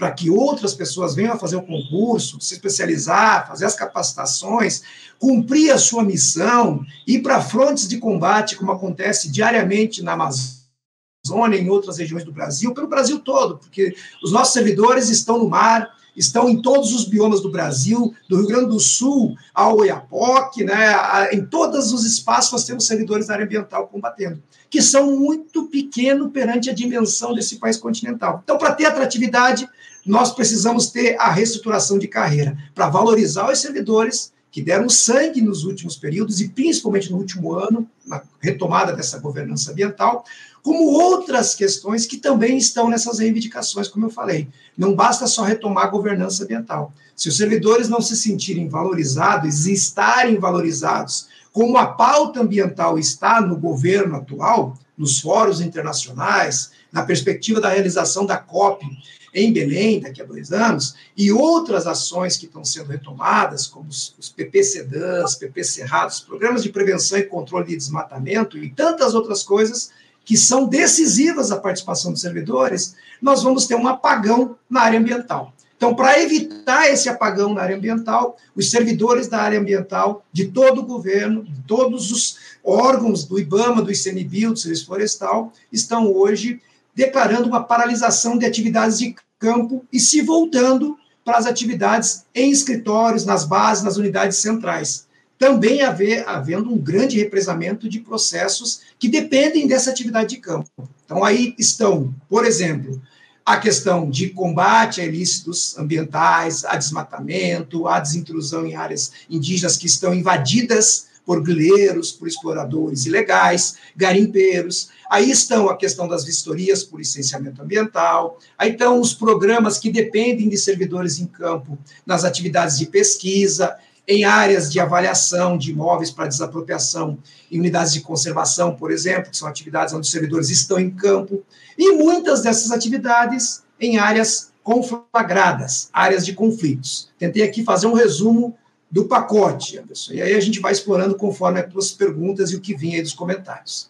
para 0.00 0.12
que 0.12 0.30
outras 0.30 0.72
pessoas 0.72 1.14
venham 1.14 1.34
a 1.34 1.38
fazer 1.38 1.56
o 1.56 1.62
concurso, 1.62 2.40
se 2.40 2.54
especializar, 2.54 3.46
fazer 3.46 3.66
as 3.66 3.74
capacitações, 3.74 4.82
cumprir 5.18 5.70
a 5.70 5.78
sua 5.78 6.02
missão, 6.02 6.82
ir 7.06 7.20
para 7.20 7.42
frontes 7.42 7.86
de 7.86 7.98
combate, 7.98 8.56
como 8.56 8.72
acontece 8.72 9.30
diariamente 9.30 10.02
na 10.02 10.12
Amazônia 10.12 11.58
e 11.58 11.60
em 11.60 11.68
outras 11.68 11.98
regiões 11.98 12.24
do 12.24 12.32
Brasil, 12.32 12.72
pelo 12.72 12.88
Brasil 12.88 13.18
todo, 13.18 13.58
porque 13.58 13.94
os 14.24 14.32
nossos 14.32 14.54
servidores 14.54 15.10
estão 15.10 15.38
no 15.38 15.50
mar, 15.50 15.94
estão 16.16 16.48
em 16.48 16.60
todos 16.60 16.92
os 16.92 17.04
biomas 17.04 17.40
do 17.40 17.50
Brasil, 17.50 18.14
do 18.28 18.36
Rio 18.36 18.46
Grande 18.46 18.66
do 18.66 18.80
Sul 18.80 19.36
ao 19.54 19.78
Oiapoque, 19.78 20.64
né, 20.64 21.32
em 21.32 21.44
todos 21.44 21.92
os 21.92 22.04
espaços 22.04 22.52
nós 22.52 22.64
temos 22.64 22.86
servidores 22.86 23.26
da 23.26 23.34
área 23.34 23.44
ambiental 23.44 23.88
combatendo, 23.88 24.42
que 24.68 24.82
são 24.82 25.16
muito 25.16 25.66
pequenos 25.66 26.30
perante 26.32 26.70
a 26.70 26.74
dimensão 26.74 27.34
desse 27.34 27.56
país 27.56 27.76
continental. 27.76 28.40
Então, 28.42 28.58
para 28.58 28.72
ter 28.72 28.86
atratividade, 28.86 29.68
nós 30.04 30.32
precisamos 30.32 30.88
ter 30.88 31.16
a 31.18 31.30
reestruturação 31.30 31.98
de 31.98 32.08
carreira, 32.08 32.56
para 32.74 32.88
valorizar 32.88 33.50
os 33.50 33.58
servidores 33.58 34.32
que 34.50 34.62
deram 34.62 34.88
sangue 34.88 35.40
nos 35.40 35.64
últimos 35.64 35.96
períodos 35.96 36.40
e 36.40 36.48
principalmente 36.48 37.10
no 37.10 37.18
último 37.18 37.54
ano, 37.54 37.88
na 38.04 38.20
retomada 38.40 38.92
dessa 38.92 39.18
governança 39.18 39.70
ambiental, 39.70 40.24
como 40.62 40.92
outras 40.92 41.54
questões 41.54 42.06
que 42.06 42.18
também 42.18 42.58
estão 42.58 42.88
nessas 42.88 43.18
reivindicações, 43.18 43.88
como 43.88 44.06
eu 44.06 44.10
falei. 44.10 44.48
Não 44.76 44.94
basta 44.94 45.26
só 45.26 45.42
retomar 45.42 45.84
a 45.84 45.90
governança 45.90 46.44
ambiental. 46.44 46.92
Se 47.16 47.28
os 47.28 47.36
servidores 47.36 47.88
não 47.88 48.00
se 48.00 48.16
sentirem 48.16 48.68
valorizados 48.68 49.66
e 49.66 49.72
estarem 49.72 50.38
valorizados, 50.38 51.28
como 51.52 51.76
a 51.78 51.86
pauta 51.86 52.40
ambiental 52.40 52.98
está 52.98 53.40
no 53.40 53.56
governo 53.56 54.16
atual, 54.16 54.78
nos 54.96 55.20
fóruns 55.20 55.60
internacionais, 55.60 56.70
na 56.92 57.02
perspectiva 57.02 57.60
da 57.60 57.70
realização 57.70 58.26
da 58.26 58.36
COP 58.36 58.84
em 59.32 59.52
Belém, 59.52 60.00
daqui 60.00 60.20
a 60.20 60.24
dois 60.24 60.52
anos, 60.52 60.94
e 61.16 61.30
outras 61.30 61.86
ações 61.86 62.36
que 62.36 62.46
estão 62.46 62.64
sendo 62.64 62.88
retomadas, 62.88 63.66
como 63.66 63.88
os, 63.88 64.14
os 64.18 64.28
PPCDANs, 64.28 65.36
PP 65.36 65.64
Cerrados, 65.64 66.20
programas 66.20 66.62
de 66.62 66.68
prevenção 66.68 67.18
e 67.18 67.22
controle 67.22 67.68
de 67.68 67.76
desmatamento 67.76 68.58
e 68.58 68.70
tantas 68.70 69.14
outras 69.14 69.42
coisas 69.42 69.90
que 70.24 70.36
são 70.36 70.66
decisivas 70.66 71.50
à 71.50 71.58
participação 71.58 72.12
dos 72.12 72.20
servidores, 72.20 72.94
nós 73.20 73.42
vamos 73.42 73.66
ter 73.66 73.74
um 73.74 73.88
apagão 73.88 74.56
na 74.68 74.82
área 74.82 74.98
ambiental. 74.98 75.52
Então, 75.76 75.94
para 75.94 76.20
evitar 76.20 76.90
esse 76.90 77.08
apagão 77.08 77.54
na 77.54 77.62
área 77.62 77.76
ambiental, 77.76 78.36
os 78.54 78.70
servidores 78.70 79.28
da 79.28 79.38
área 79.38 79.58
ambiental, 79.58 80.22
de 80.30 80.48
todo 80.48 80.82
o 80.82 80.86
governo, 80.86 81.42
de 81.42 81.62
todos 81.62 82.10
os 82.10 82.36
órgãos 82.62 83.24
do 83.24 83.38
IBAMA, 83.38 83.80
do 83.80 83.90
ICMBio, 83.90 84.52
do 84.52 84.58
Serviço 84.58 84.84
Florestal, 84.84 85.52
estão 85.72 86.12
hoje 86.12 86.60
declarando 86.94 87.48
uma 87.48 87.64
paralisação 87.64 88.36
de 88.36 88.44
atividades 88.44 88.98
de 88.98 89.14
campo 89.38 89.82
e 89.90 89.98
se 89.98 90.20
voltando 90.20 90.98
para 91.24 91.38
as 91.38 91.46
atividades 91.46 92.26
em 92.34 92.50
escritórios, 92.50 93.24
nas 93.24 93.44
bases, 93.46 93.82
nas 93.82 93.96
unidades 93.96 94.36
centrais. 94.36 95.06
Também 95.40 95.80
haver, 95.80 96.28
havendo 96.28 96.70
um 96.70 96.76
grande 96.76 97.16
represamento 97.16 97.88
de 97.88 97.98
processos 97.98 98.82
que 98.98 99.08
dependem 99.08 99.66
dessa 99.66 99.88
atividade 99.88 100.34
de 100.34 100.36
campo. 100.36 100.68
Então, 101.02 101.24
aí 101.24 101.54
estão, 101.58 102.14
por 102.28 102.44
exemplo, 102.44 103.00
a 103.42 103.56
questão 103.56 104.10
de 104.10 104.28
combate 104.28 105.00
a 105.00 105.06
ilícitos 105.06 105.78
ambientais, 105.78 106.62
a 106.66 106.76
desmatamento, 106.76 107.88
a 107.88 107.98
desintrusão 107.98 108.66
em 108.66 108.74
áreas 108.74 109.12
indígenas 109.30 109.78
que 109.78 109.86
estão 109.86 110.12
invadidas 110.12 111.06
por 111.24 111.42
grileiros, 111.42 112.12
por 112.12 112.28
exploradores 112.28 113.06
ilegais, 113.06 113.76
garimpeiros. 113.96 114.90
Aí 115.10 115.30
estão 115.30 115.70
a 115.70 115.76
questão 115.76 116.06
das 116.06 116.22
vistorias 116.22 116.84
por 116.84 116.98
licenciamento 116.98 117.62
ambiental, 117.62 118.38
aí 118.58 118.72
estão 118.72 119.00
os 119.00 119.14
programas 119.14 119.78
que 119.78 119.90
dependem 119.90 120.50
de 120.50 120.58
servidores 120.58 121.18
em 121.18 121.24
campo 121.24 121.78
nas 122.04 122.24
atividades 122.24 122.78
de 122.78 122.84
pesquisa, 122.84 123.74
em 124.06 124.24
áreas 124.24 124.70
de 124.70 124.80
avaliação 124.80 125.56
de 125.56 125.70
imóveis 125.70 126.10
para 126.10 126.26
desapropriação, 126.26 127.18
em 127.50 127.58
unidades 127.58 127.92
de 127.92 128.00
conservação, 128.00 128.74
por 128.74 128.90
exemplo, 128.90 129.30
que 129.30 129.36
são 129.36 129.48
atividades 129.48 129.94
onde 129.94 130.06
os 130.06 130.10
servidores 130.10 130.50
estão 130.50 130.78
em 130.78 130.90
campo, 130.90 131.44
e 131.78 131.92
muitas 131.92 132.42
dessas 132.42 132.70
atividades 132.70 133.62
em 133.78 133.98
áreas 133.98 134.52
conflagradas, 134.62 135.88
áreas 135.92 136.24
de 136.24 136.32
conflitos. 136.32 137.10
Tentei 137.18 137.42
aqui 137.42 137.64
fazer 137.64 137.86
um 137.86 137.94
resumo 137.94 138.56
do 138.90 139.04
pacote, 139.04 139.78
Anderson. 139.78 140.12
E 140.14 140.22
aí 140.22 140.34
a 140.34 140.40
gente 140.40 140.60
vai 140.60 140.72
explorando 140.72 141.14
conforme 141.14 141.60
as 141.60 141.72
tuas 141.72 141.92
perguntas 141.92 142.50
e 142.50 142.56
o 142.56 142.60
que 142.60 142.74
vinha 142.74 142.96
aí 142.96 143.02
dos 143.02 143.14
comentários. 143.14 143.88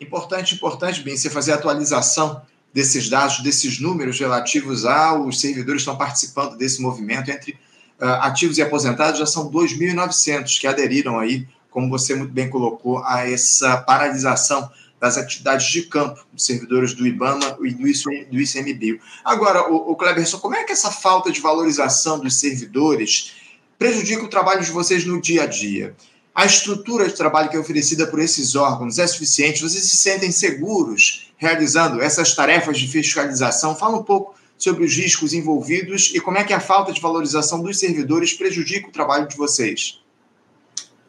Importante, 0.00 0.54
importante, 0.54 1.02
bem, 1.02 1.16
você 1.16 1.30
fazer 1.30 1.52
a 1.52 1.54
atualização 1.56 2.42
desses 2.72 3.08
dados, 3.08 3.42
desses 3.42 3.80
números 3.80 4.20
relativos 4.20 4.84
aos 4.84 5.40
servidores 5.40 5.82
que 5.82 5.90
estão 5.90 5.96
participando 5.96 6.56
desse 6.56 6.80
movimento 6.80 7.30
entre 7.30 7.58
ativos 8.00 8.58
e 8.58 8.62
aposentados, 8.62 9.18
já 9.18 9.26
são 9.26 9.50
2.900 9.50 10.60
que 10.60 10.66
aderiram 10.66 11.18
aí, 11.18 11.46
como 11.70 11.88
você 11.88 12.14
muito 12.14 12.32
bem 12.32 12.48
colocou, 12.48 12.98
a 13.04 13.28
essa 13.28 13.76
paralisação 13.78 14.70
das 15.00 15.16
atividades 15.16 15.66
de 15.66 15.82
campo 15.82 16.24
dos 16.32 16.44
servidores 16.44 16.92
do 16.92 17.06
IBAMA 17.06 17.56
e 17.62 17.72
do 17.72 18.40
ICMBio. 18.40 19.00
Agora, 19.24 19.70
o, 19.70 19.92
o 19.92 19.96
Kleberson, 19.96 20.38
como 20.38 20.56
é 20.56 20.64
que 20.64 20.72
essa 20.72 20.90
falta 20.90 21.30
de 21.30 21.40
valorização 21.40 22.18
dos 22.18 22.38
servidores 22.40 23.32
prejudica 23.78 24.24
o 24.24 24.28
trabalho 24.28 24.62
de 24.62 24.72
vocês 24.72 25.04
no 25.04 25.20
dia 25.20 25.44
a 25.44 25.46
dia. 25.46 25.94
A 26.34 26.44
estrutura 26.44 27.06
de 27.06 27.14
trabalho 27.14 27.48
que 27.48 27.56
é 27.56 27.58
oferecida 27.58 28.06
por 28.06 28.18
esses 28.20 28.54
órgãos 28.54 28.98
é 28.98 29.06
suficiente? 29.06 29.62
Vocês 29.62 29.84
se 29.84 29.96
sentem 29.96 30.30
seguros 30.30 31.32
realizando 31.36 32.00
essas 32.00 32.34
tarefas 32.34 32.78
de 32.78 32.88
fiscalização? 32.88 33.74
Fala 33.74 33.96
um 33.96 34.04
pouco 34.04 34.34
sobre 34.58 34.84
os 34.84 34.94
riscos 34.94 35.32
envolvidos 35.32 36.12
e 36.14 36.20
como 36.20 36.36
é 36.36 36.44
que 36.44 36.52
a 36.52 36.60
falta 36.60 36.92
de 36.92 37.00
valorização 37.00 37.62
dos 37.62 37.78
servidores 37.78 38.34
prejudica 38.34 38.88
o 38.88 38.92
trabalho 38.92 39.28
de 39.28 39.36
vocês. 39.36 40.00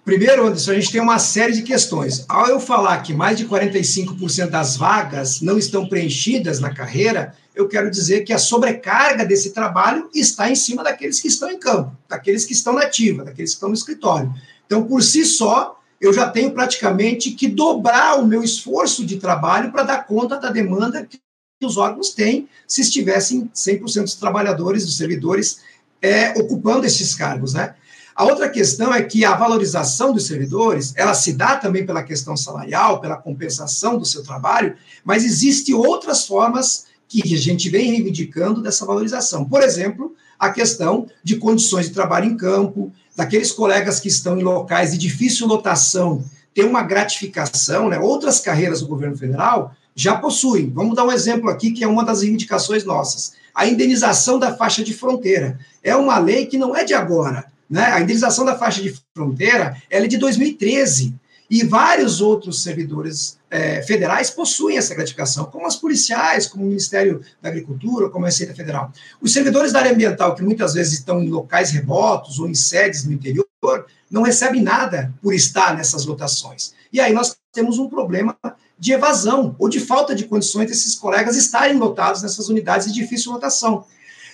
Primeiro, 0.06 0.48
Anderson, 0.48 0.72
a 0.72 0.76
gente 0.76 0.92
tem 0.92 1.02
uma 1.02 1.20
série 1.20 1.54
de 1.54 1.62
questões. 1.62 2.26
Ao 2.28 2.48
eu 2.48 2.60
falar 2.60 3.02
que 3.04 3.14
mais 3.14 3.38
de 3.38 3.46
45% 3.46 4.50
das 4.50 4.78
vagas 4.78 5.42
não 5.42 5.58
estão 5.58 5.88
preenchidas 5.88 6.60
na 6.60 6.74
carreira, 6.74 7.36
eu 7.54 7.68
quero 7.68 7.92
dizer 7.92 8.22
que 8.22 8.34
a 8.34 8.38
sobrecarga 8.38 9.26
desse 9.26 9.52
trabalho 9.52 10.10
está 10.16 10.50
em 10.50 10.56
cima 10.56 10.84
daqueles 10.84 11.20
que 11.20 11.28
estão 11.28 11.52
em 11.52 11.60
campo, 11.60 11.96
daqueles 12.08 12.46
que 12.46 12.54
estão 12.54 12.74
na 12.74 12.84
ativa, 12.84 13.24
daqueles 13.24 13.52
que 13.52 13.56
estão 13.56 13.70
no 13.70 13.76
escritório. 13.76 14.34
Então, 14.66 14.84
por 14.84 15.04
si 15.04 15.26
só, 15.26 15.80
eu 16.00 16.14
já 16.14 16.30
tenho 16.30 16.52
praticamente 16.52 17.32
que 17.32 17.48
dobrar 17.48 18.20
o 18.20 18.26
meu 18.26 18.42
esforço 18.42 19.06
de 19.06 19.18
trabalho 19.18 19.72
para 19.72 19.84
dar 19.84 20.08
conta 20.08 20.38
da 20.38 20.50
demanda 20.50 21.06
que 21.06 21.20
os 21.66 21.78
órgãos 21.78 22.12
têm 22.12 22.48
se 22.68 22.82
estivessem 22.82 23.50
100% 23.54 24.04
dos 24.04 24.16
trabalhadores, 24.16 24.86
dos 24.86 24.96
servidores, 24.96 25.60
é, 26.02 26.32
ocupando 26.40 26.86
esses 26.86 27.14
cargos, 27.14 27.54
né? 27.54 27.76
A 28.16 28.26
outra 28.26 28.50
questão 28.50 28.94
é 28.94 29.02
que 29.02 29.24
a 29.24 29.36
valorização 29.36 30.12
dos 30.12 30.28
servidores, 30.28 30.94
ela 30.96 31.14
se 31.14 31.34
dá 31.34 31.56
também 31.56 31.86
pela 31.86 32.04
questão 32.04 32.36
salarial, 32.36 33.00
pela 33.00 33.16
compensação 33.16 33.98
do 33.98 34.06
seu 34.06 34.24
trabalho, 34.24 34.76
mas 35.06 35.24
existem 35.24 35.74
outras 35.74 36.26
formas 36.26 36.86
que 37.08 37.22
a 37.34 37.38
gente 37.38 37.70
vem 37.70 37.92
reivindicando 37.92 38.62
dessa 38.62 38.86
valorização. 38.86 39.46
Por 39.46 39.64
exemplo, 39.64 40.14
a 40.38 40.50
questão 40.50 41.08
de 41.24 41.38
condições 41.38 41.88
de 41.88 41.94
trabalho 41.94 42.26
em 42.26 42.36
campo, 42.36 42.92
daqueles 43.16 43.52
colegas 43.52 44.02
que 44.02 44.10
estão 44.10 44.38
em 44.38 44.44
locais 44.44 44.92
de 44.92 44.98
difícil 44.98 45.48
lotação, 45.48 46.24
ter 46.54 46.66
uma 46.66 46.84
gratificação, 46.84 47.88
né? 47.90 48.00
Outras 48.00 48.40
carreiras 48.42 48.82
do 48.82 48.88
governo 48.88 49.18
federal 49.18 49.74
já 50.00 50.16
possuem. 50.16 50.70
Vamos 50.70 50.96
dar 50.96 51.04
um 51.04 51.12
exemplo 51.12 51.50
aqui 51.50 51.72
que 51.72 51.84
é 51.84 51.88
uma 51.88 52.06
das 52.06 52.22
reivindicações 52.22 52.86
nossas. 52.86 53.34
A 53.54 53.68
indenização 53.68 54.40
da 54.40 54.56
faixa 54.56 54.82
de 54.82 54.94
fronteira. 54.94 55.60
É 55.84 55.94
uma 55.94 56.18
lei 56.18 56.46
que 56.46 56.58
não 56.58 56.74
é 56.74 56.86
de 56.86 56.94
agora. 56.94 57.46
Né? 57.70 57.84
A 57.84 58.00
indenização 58.00 58.46
da 58.46 58.58
faixa 58.58 58.82
de 58.82 58.94
fronteira 59.14 59.76
é 59.90 60.06
de 60.08 60.18
2013. 60.18 61.14
E 61.50 61.66
vários 61.66 62.22
outros 62.22 62.64
servidores 62.64 63.38
é, 63.50 63.82
federais 63.82 64.30
possuem 64.30 64.78
essa 64.78 64.96
gratificação, 64.96 65.46
como 65.46 65.66
as 65.66 65.76
policiais, 65.76 66.46
como 66.46 66.64
o 66.64 66.68
Ministério 66.68 67.22
da 67.42 67.50
Agricultura, 67.50 68.08
como 68.10 68.24
a 68.24 68.30
Receita 68.30 68.54
Federal. 68.54 68.94
Os 69.20 69.34
servidores 69.34 69.74
da 69.74 69.80
área 69.80 69.92
ambiental, 69.92 70.34
que 70.34 70.44
muitas 70.44 70.76
vezes 70.76 70.94
estão 70.94 71.22
em 71.22 71.28
locais 71.28 71.72
remotos 71.72 72.40
ou 72.40 72.48
em 72.48 72.54
sedes 72.54 73.04
no 73.04 73.12
interior, 73.12 73.46
não 74.10 74.22
recebem 74.22 74.62
nada 74.62 75.14
por 75.22 75.34
estar 75.34 75.76
nessas 75.76 76.06
lotações. 76.06 76.74
E 76.94 77.02
aí 77.02 77.12
nós 77.12 77.36
temos 77.52 77.80
um 77.80 77.90
problema 77.90 78.38
de 78.80 78.94
evasão 78.94 79.56
ou 79.60 79.68
de 79.68 79.80
falta 79.80 80.16
de 80.16 80.26
condições 80.26 80.68
desses 80.68 80.96
colegas 80.96 81.36
estarem 81.36 81.78
lotados 81.78 82.22
nessas 82.22 82.48
unidades 82.48 82.88
de 82.88 82.94
difícil 82.94 83.32
lotação. 83.32 83.86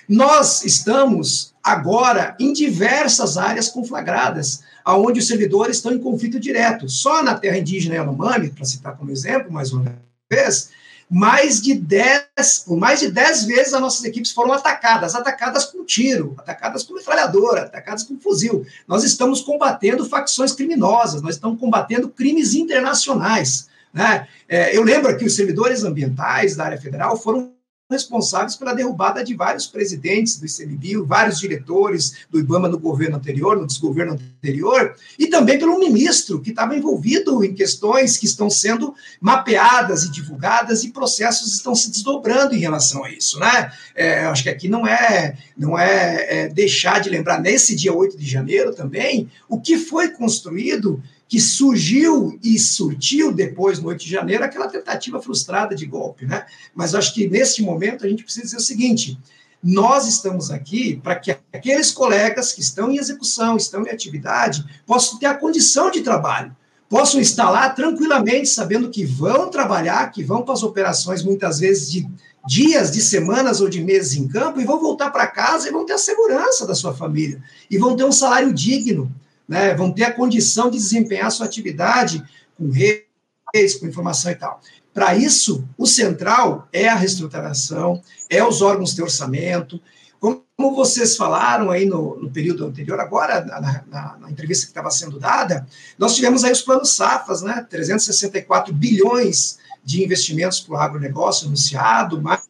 Nós 0.07 0.63
estamos 0.63 1.53
agora 1.63 2.35
em 2.39 2.53
diversas 2.53 3.37
áreas 3.37 3.67
conflagradas, 3.67 4.61
aonde 4.83 5.19
os 5.19 5.27
servidores 5.27 5.77
estão 5.77 5.91
em 5.91 5.99
conflito 5.99 6.39
direto. 6.39 6.87
Só 6.87 7.23
na 7.23 7.33
terra 7.33 7.57
indígena 7.57 7.95
Yanomami, 7.95 8.51
para 8.51 8.65
citar 8.65 8.95
como 8.95 9.11
exemplo, 9.11 9.51
mais 9.51 9.73
uma 9.73 9.95
vez, 10.31 10.69
mais 11.09 11.59
de 11.59 11.73
10, 11.73 12.59
por 12.65 12.77
mais 12.77 12.99
de 12.99 13.11
10 13.11 13.45
vezes 13.45 13.73
as 13.73 13.81
nossas 13.81 14.03
equipes 14.03 14.31
foram 14.31 14.53
atacadas, 14.53 15.15
atacadas 15.15 15.65
com 15.65 15.83
tiro, 15.83 16.35
atacadas 16.37 16.83
com 16.83 16.93
metralhadora, 16.93 17.63
atacadas 17.63 18.03
com 18.03 18.19
fuzil. 18.19 18.65
Nós 18.87 19.03
estamos 19.03 19.41
combatendo 19.41 20.05
facções 20.05 20.51
criminosas, 20.51 21.21
nós 21.21 21.35
estamos 21.35 21.59
combatendo 21.59 22.09
crimes 22.09 22.53
internacionais. 22.53 23.67
Né? 23.95 24.27
É, 24.49 24.75
eu 24.75 24.83
lembro 24.83 25.15
que 25.17 25.23
os 25.23 25.33
servidores 25.33 25.85
ambientais 25.85 26.53
da 26.53 26.65
área 26.65 26.81
federal 26.81 27.15
foram 27.15 27.55
responsáveis 27.89 28.55
pela 28.55 28.73
derrubada 28.73 29.23
de 29.23 29.35
vários 29.35 29.67
presidentes 29.67 30.39
do 30.39 30.45
ICMBio, 30.45 31.05
vários 31.05 31.39
diretores 31.39 32.25
do 32.31 32.39
IBAMA 32.39 32.67
no 32.67 32.79
governo 32.79 33.15
anterior, 33.15 33.55
no 33.55 33.67
desgoverno 33.67 34.13
anterior, 34.13 34.95
e 35.19 35.27
também 35.27 35.59
pelo 35.59 35.77
ministro 35.77 36.41
que 36.41 36.49
estava 36.49 36.75
envolvido 36.75 37.43
em 37.43 37.53
questões 37.53 38.17
que 38.17 38.25
estão 38.25 38.49
sendo 38.49 38.95
mapeadas 39.21 40.03
e 40.03 40.11
divulgadas 40.11 40.83
e 40.83 40.91
processos 40.91 41.53
estão 41.53 41.75
se 41.75 41.91
desdobrando 41.91 42.55
em 42.55 42.59
relação 42.59 43.05
a 43.05 43.11
isso, 43.11 43.39
né? 43.39 43.71
É, 43.93 44.25
acho 44.25 44.43
que 44.43 44.49
aqui 44.49 44.67
não 44.67 44.87
é 44.87 45.37
não 45.55 45.77
é, 45.77 46.25
é 46.27 46.47
deixar 46.49 46.99
de 46.99 47.09
lembrar 47.09 47.39
nesse 47.39 47.75
dia 47.75 47.93
8 47.93 48.17
de 48.17 48.27
janeiro 48.27 48.73
também 48.73 49.29
o 49.47 49.61
que 49.61 49.77
foi 49.77 50.09
construído 50.09 51.01
que 51.27 51.39
surgiu 51.39 52.39
e 52.43 52.57
surtiu 52.59 53.31
depois, 53.31 53.79
no 53.79 53.89
8 53.89 54.03
de 54.03 54.11
janeiro, 54.11 54.43
aquela 54.43 54.67
tentativa 54.67 55.21
frustrada 55.21 55.75
de 55.75 55.85
golpe. 55.85 56.25
Né? 56.25 56.45
Mas 56.73 56.93
acho 56.93 57.13
que 57.13 57.27
nesse 57.27 57.61
momento 57.61 58.05
a 58.05 58.09
gente 58.09 58.23
precisa 58.23 58.45
dizer 58.45 58.57
o 58.57 58.61
seguinte: 58.61 59.17
Nós 59.63 60.07
estamos 60.07 60.51
aqui 60.51 60.99
para 61.03 61.15
que 61.15 61.35
aqueles 61.51 61.91
colegas 61.91 62.53
que 62.53 62.61
estão 62.61 62.91
em 62.91 62.97
execução, 62.97 63.57
estão 63.57 63.83
em 63.83 63.89
atividade, 63.89 64.63
possam 64.85 65.17
ter 65.17 65.25
a 65.25 65.33
condição 65.33 65.89
de 65.89 66.01
trabalho, 66.01 66.55
possam 66.87 67.19
estar 67.19 67.49
lá 67.49 67.69
tranquilamente, 67.69 68.47
sabendo 68.47 68.89
que 68.89 69.03
vão 69.03 69.49
trabalhar, 69.49 70.11
que 70.11 70.23
vão 70.23 70.43
para 70.43 70.53
as 70.53 70.63
operações 70.63 71.23
muitas 71.23 71.59
vezes 71.59 71.91
de 71.91 72.07
dias, 72.47 72.91
de 72.91 73.01
semanas 73.01 73.59
ou 73.59 73.67
de 73.67 73.83
meses 73.83 74.15
em 74.15 74.27
campo 74.27 74.61
e 74.61 74.65
vão 74.65 74.79
voltar 74.79 75.09
para 75.09 75.25
casa 75.25 75.67
e 75.67 75.71
vão 75.71 75.83
ter 75.83 75.93
a 75.93 75.97
segurança 75.97 76.67
da 76.67 76.75
sua 76.75 76.93
família 76.93 77.41
e 77.71 77.77
vão 77.77 77.95
ter 77.95 78.03
um 78.03 78.11
salário 78.11 78.53
digno, 78.53 79.11
né? 79.47 79.73
Vão 79.73 79.91
ter 79.91 80.03
a 80.03 80.13
condição 80.13 80.69
de 80.69 80.77
desempenhar 80.77 81.31
sua 81.31 81.45
atividade 81.45 82.23
com 82.57 82.69
redes, 82.69 83.75
com 83.79 83.87
informação 83.87 84.31
e 84.31 84.35
tal. 84.35 84.61
Para 84.93 85.15
isso, 85.15 85.67
o 85.77 85.85
central 85.85 86.67
é 86.71 86.87
a 86.87 86.95
reestruturação, 86.95 88.01
é 88.29 88.43
os 88.43 88.61
órgãos 88.61 88.95
de 88.95 89.01
orçamento. 89.01 89.81
Como 90.19 90.73
vocês 90.73 91.17
falaram 91.17 91.69
aí 91.69 91.85
no, 91.85 92.15
no 92.15 92.31
período 92.31 92.65
anterior, 92.65 92.99
agora, 92.99 93.43
na, 93.43 93.83
na, 93.87 94.17
na 94.17 94.31
entrevista 94.31 94.65
que 94.65 94.71
estava 94.71 94.89
sendo 94.89 95.19
dada, 95.19 95.67
nós 95.99 96.15
tivemos 96.15 96.45
aí 96.45 96.51
os 96.51 96.61
planos 96.61 96.95
SAFAs, 96.95 97.41
né? 97.41 97.65
364 97.69 98.73
bilhões 98.73 99.57
de 99.83 100.03
investimentos 100.03 100.61
para 100.61 100.73
o 100.73 100.77
agronegócio 100.77 101.47
anunciado, 101.47 102.21
mais 102.21 102.41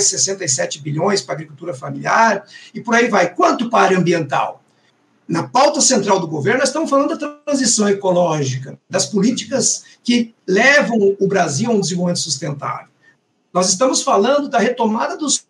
67 0.00 0.80
bilhões 0.80 1.22
para 1.22 1.34
agricultura 1.34 1.72
familiar, 1.72 2.44
e 2.74 2.80
por 2.80 2.94
aí 2.94 3.08
vai. 3.08 3.32
Quanto 3.32 3.70
para 3.70 3.80
a 3.80 3.84
área 3.84 3.98
ambiental? 3.98 4.61
Na 5.28 5.44
pauta 5.44 5.80
central 5.80 6.20
do 6.20 6.26
governo, 6.26 6.60
nós 6.60 6.68
estamos 6.68 6.90
falando 6.90 7.16
da 7.16 7.38
transição 7.44 7.88
ecológica, 7.88 8.78
das 8.88 9.06
políticas 9.06 9.84
que 10.02 10.34
levam 10.46 11.16
o 11.18 11.26
Brasil 11.26 11.70
a 11.70 11.74
um 11.74 11.80
desenvolvimento 11.80 12.20
sustentável. 12.20 12.88
Nós 13.52 13.68
estamos 13.68 14.02
falando 14.02 14.48
da 14.48 14.58
retomada 14.58 15.16
dos 15.16 15.44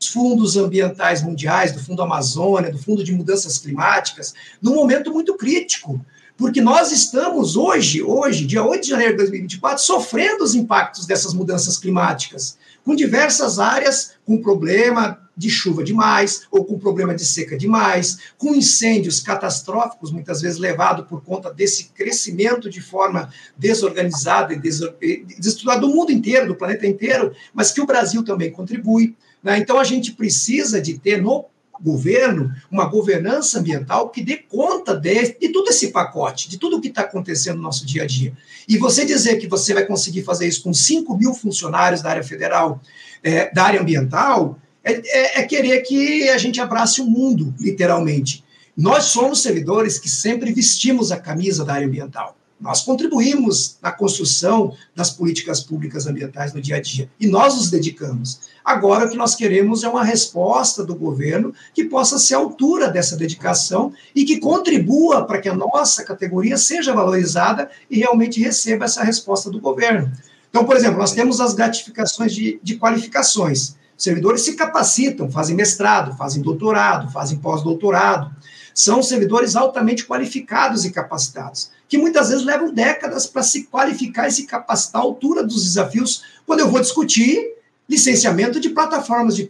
fundos 0.00 0.56
ambientais 0.56 1.22
mundiais, 1.22 1.72
do 1.72 1.80
Fundo 1.80 2.02
Amazônia, 2.02 2.70
do 2.70 2.78
Fundo 2.78 3.02
de 3.02 3.12
Mudanças 3.12 3.58
Climáticas, 3.58 4.34
num 4.62 4.74
momento 4.74 5.12
muito 5.12 5.36
crítico, 5.36 6.00
porque 6.36 6.60
nós 6.60 6.92
estamos 6.92 7.56
hoje, 7.56 8.00
hoje, 8.00 8.46
dia 8.46 8.64
8 8.64 8.82
de 8.82 8.90
janeiro 8.90 9.12
de 9.14 9.18
2024, 9.18 9.82
sofrendo 9.82 10.44
os 10.44 10.54
impactos 10.54 11.04
dessas 11.04 11.34
mudanças 11.34 11.76
climáticas, 11.76 12.56
com 12.84 12.94
diversas 12.94 13.58
áreas 13.58 14.12
com 14.24 14.40
problema 14.40 15.20
de 15.36 15.50
chuva 15.50 15.84
demais, 15.84 16.42
ou 16.50 16.64
com 16.64 16.78
problema 16.78 17.14
de 17.14 17.24
seca 17.24 17.56
demais, 17.56 18.18
com 18.36 18.54
incêndios 18.54 19.20
catastróficos, 19.20 20.10
muitas 20.10 20.40
vezes 20.40 20.58
levado 20.58 21.04
por 21.04 21.22
conta 21.22 21.52
desse 21.52 21.90
crescimento 21.90 22.70
de 22.70 22.80
forma 22.80 23.32
desorganizada 23.56 24.52
e 24.52 24.58
desestruturada 24.58 25.80
do 25.80 25.88
mundo 25.88 26.10
inteiro, 26.10 26.48
do 26.48 26.56
planeta 26.56 26.86
inteiro, 26.86 27.32
mas 27.52 27.70
que 27.70 27.80
o 27.80 27.86
Brasil 27.86 28.24
também 28.24 28.50
contribui. 28.50 29.16
Né? 29.42 29.58
Então, 29.58 29.78
a 29.78 29.84
gente 29.84 30.12
precisa 30.12 30.80
de 30.80 30.98
ter 30.98 31.20
no 31.20 31.46
governo 31.80 32.52
uma 32.70 32.86
governança 32.86 33.58
ambiental 33.58 34.10
que 34.10 34.22
dê 34.22 34.36
conta 34.36 34.96
de, 34.96 35.36
de 35.38 35.48
todo 35.50 35.68
esse 35.68 35.88
pacote, 35.88 36.48
de 36.48 36.58
tudo 36.58 36.76
o 36.76 36.80
que 36.80 36.88
está 36.88 37.02
acontecendo 37.02 37.56
no 37.56 37.62
nosso 37.62 37.86
dia 37.86 38.02
a 38.02 38.06
dia. 38.06 38.32
E 38.68 38.76
você 38.76 39.04
dizer 39.04 39.36
que 39.36 39.46
você 39.46 39.72
vai 39.72 39.86
conseguir 39.86 40.22
fazer 40.22 40.46
isso 40.46 40.62
com 40.62 40.74
5 40.74 41.16
mil 41.16 41.32
funcionários 41.34 42.02
da 42.02 42.10
área 42.10 42.24
federal, 42.24 42.80
é, 43.22 43.52
da 43.52 43.64
área 43.64 43.80
ambiental, 43.80 44.58
é, 44.82 44.92
é, 44.92 45.40
é 45.40 45.42
querer 45.44 45.82
que 45.82 46.28
a 46.28 46.38
gente 46.38 46.60
abrace 46.60 47.00
o 47.00 47.06
mundo, 47.06 47.54
literalmente. 47.60 48.44
Nós 48.76 49.04
somos 49.04 49.42
servidores 49.42 49.98
que 49.98 50.08
sempre 50.08 50.52
vestimos 50.52 51.10
a 51.10 51.16
camisa 51.18 51.64
da 51.64 51.74
área 51.74 51.86
ambiental. 51.86 52.36
Nós 52.60 52.82
contribuímos 52.82 53.76
na 53.80 53.92
construção 53.92 54.74
das 54.94 55.10
políticas 55.10 55.60
públicas 55.60 56.06
ambientais 56.06 56.52
no 56.52 56.60
dia 56.60 56.76
a 56.76 56.80
dia 56.80 57.08
e 57.20 57.26
nós 57.26 57.54
nos 57.54 57.70
dedicamos. 57.70 58.40
Agora, 58.68 59.06
o 59.06 59.08
que 59.08 59.16
nós 59.16 59.34
queremos 59.34 59.82
é 59.82 59.88
uma 59.88 60.04
resposta 60.04 60.84
do 60.84 60.94
governo 60.94 61.54
que 61.72 61.84
possa 61.84 62.18
ser 62.18 62.34
à 62.34 62.36
altura 62.36 62.90
dessa 62.90 63.16
dedicação 63.16 63.94
e 64.14 64.26
que 64.26 64.38
contribua 64.38 65.24
para 65.24 65.40
que 65.40 65.48
a 65.48 65.54
nossa 65.54 66.04
categoria 66.04 66.58
seja 66.58 66.92
valorizada 66.92 67.70
e 67.90 67.96
realmente 67.96 68.42
receba 68.42 68.84
essa 68.84 69.02
resposta 69.02 69.48
do 69.48 69.58
governo. 69.58 70.12
Então, 70.50 70.66
por 70.66 70.76
exemplo, 70.76 70.98
nós 70.98 71.12
temos 71.12 71.40
as 71.40 71.54
gratificações 71.54 72.34
de, 72.34 72.60
de 72.62 72.76
qualificações. 72.76 73.74
Servidores 73.96 74.42
se 74.42 74.52
capacitam, 74.52 75.30
fazem 75.30 75.56
mestrado, 75.56 76.14
fazem 76.18 76.42
doutorado, 76.42 77.10
fazem 77.10 77.38
pós-doutorado. 77.38 78.30
São 78.74 79.02
servidores 79.02 79.56
altamente 79.56 80.04
qualificados 80.04 80.84
e 80.84 80.90
capacitados, 80.90 81.70
que 81.88 81.96
muitas 81.96 82.28
vezes 82.28 82.44
levam 82.44 82.70
décadas 82.70 83.26
para 83.26 83.42
se 83.42 83.64
qualificar 83.64 84.28
e 84.28 84.32
se 84.32 84.44
capacitar 84.44 85.00
à 85.00 85.04
altura 85.06 85.42
dos 85.42 85.64
desafios 85.64 86.22
quando 86.44 86.60
eu 86.60 86.68
vou 86.68 86.80
discutir 86.82 87.56
licenciamento 87.88 88.60
de 88.60 88.70
plataformas 88.70 89.34
de 89.34 89.48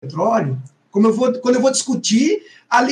petróleo, 0.00 0.60
como 0.90 1.08
eu 1.08 1.14
vou, 1.14 1.32
quando 1.40 1.56
eu 1.56 1.60
vou 1.60 1.70
discutir 1.70 2.42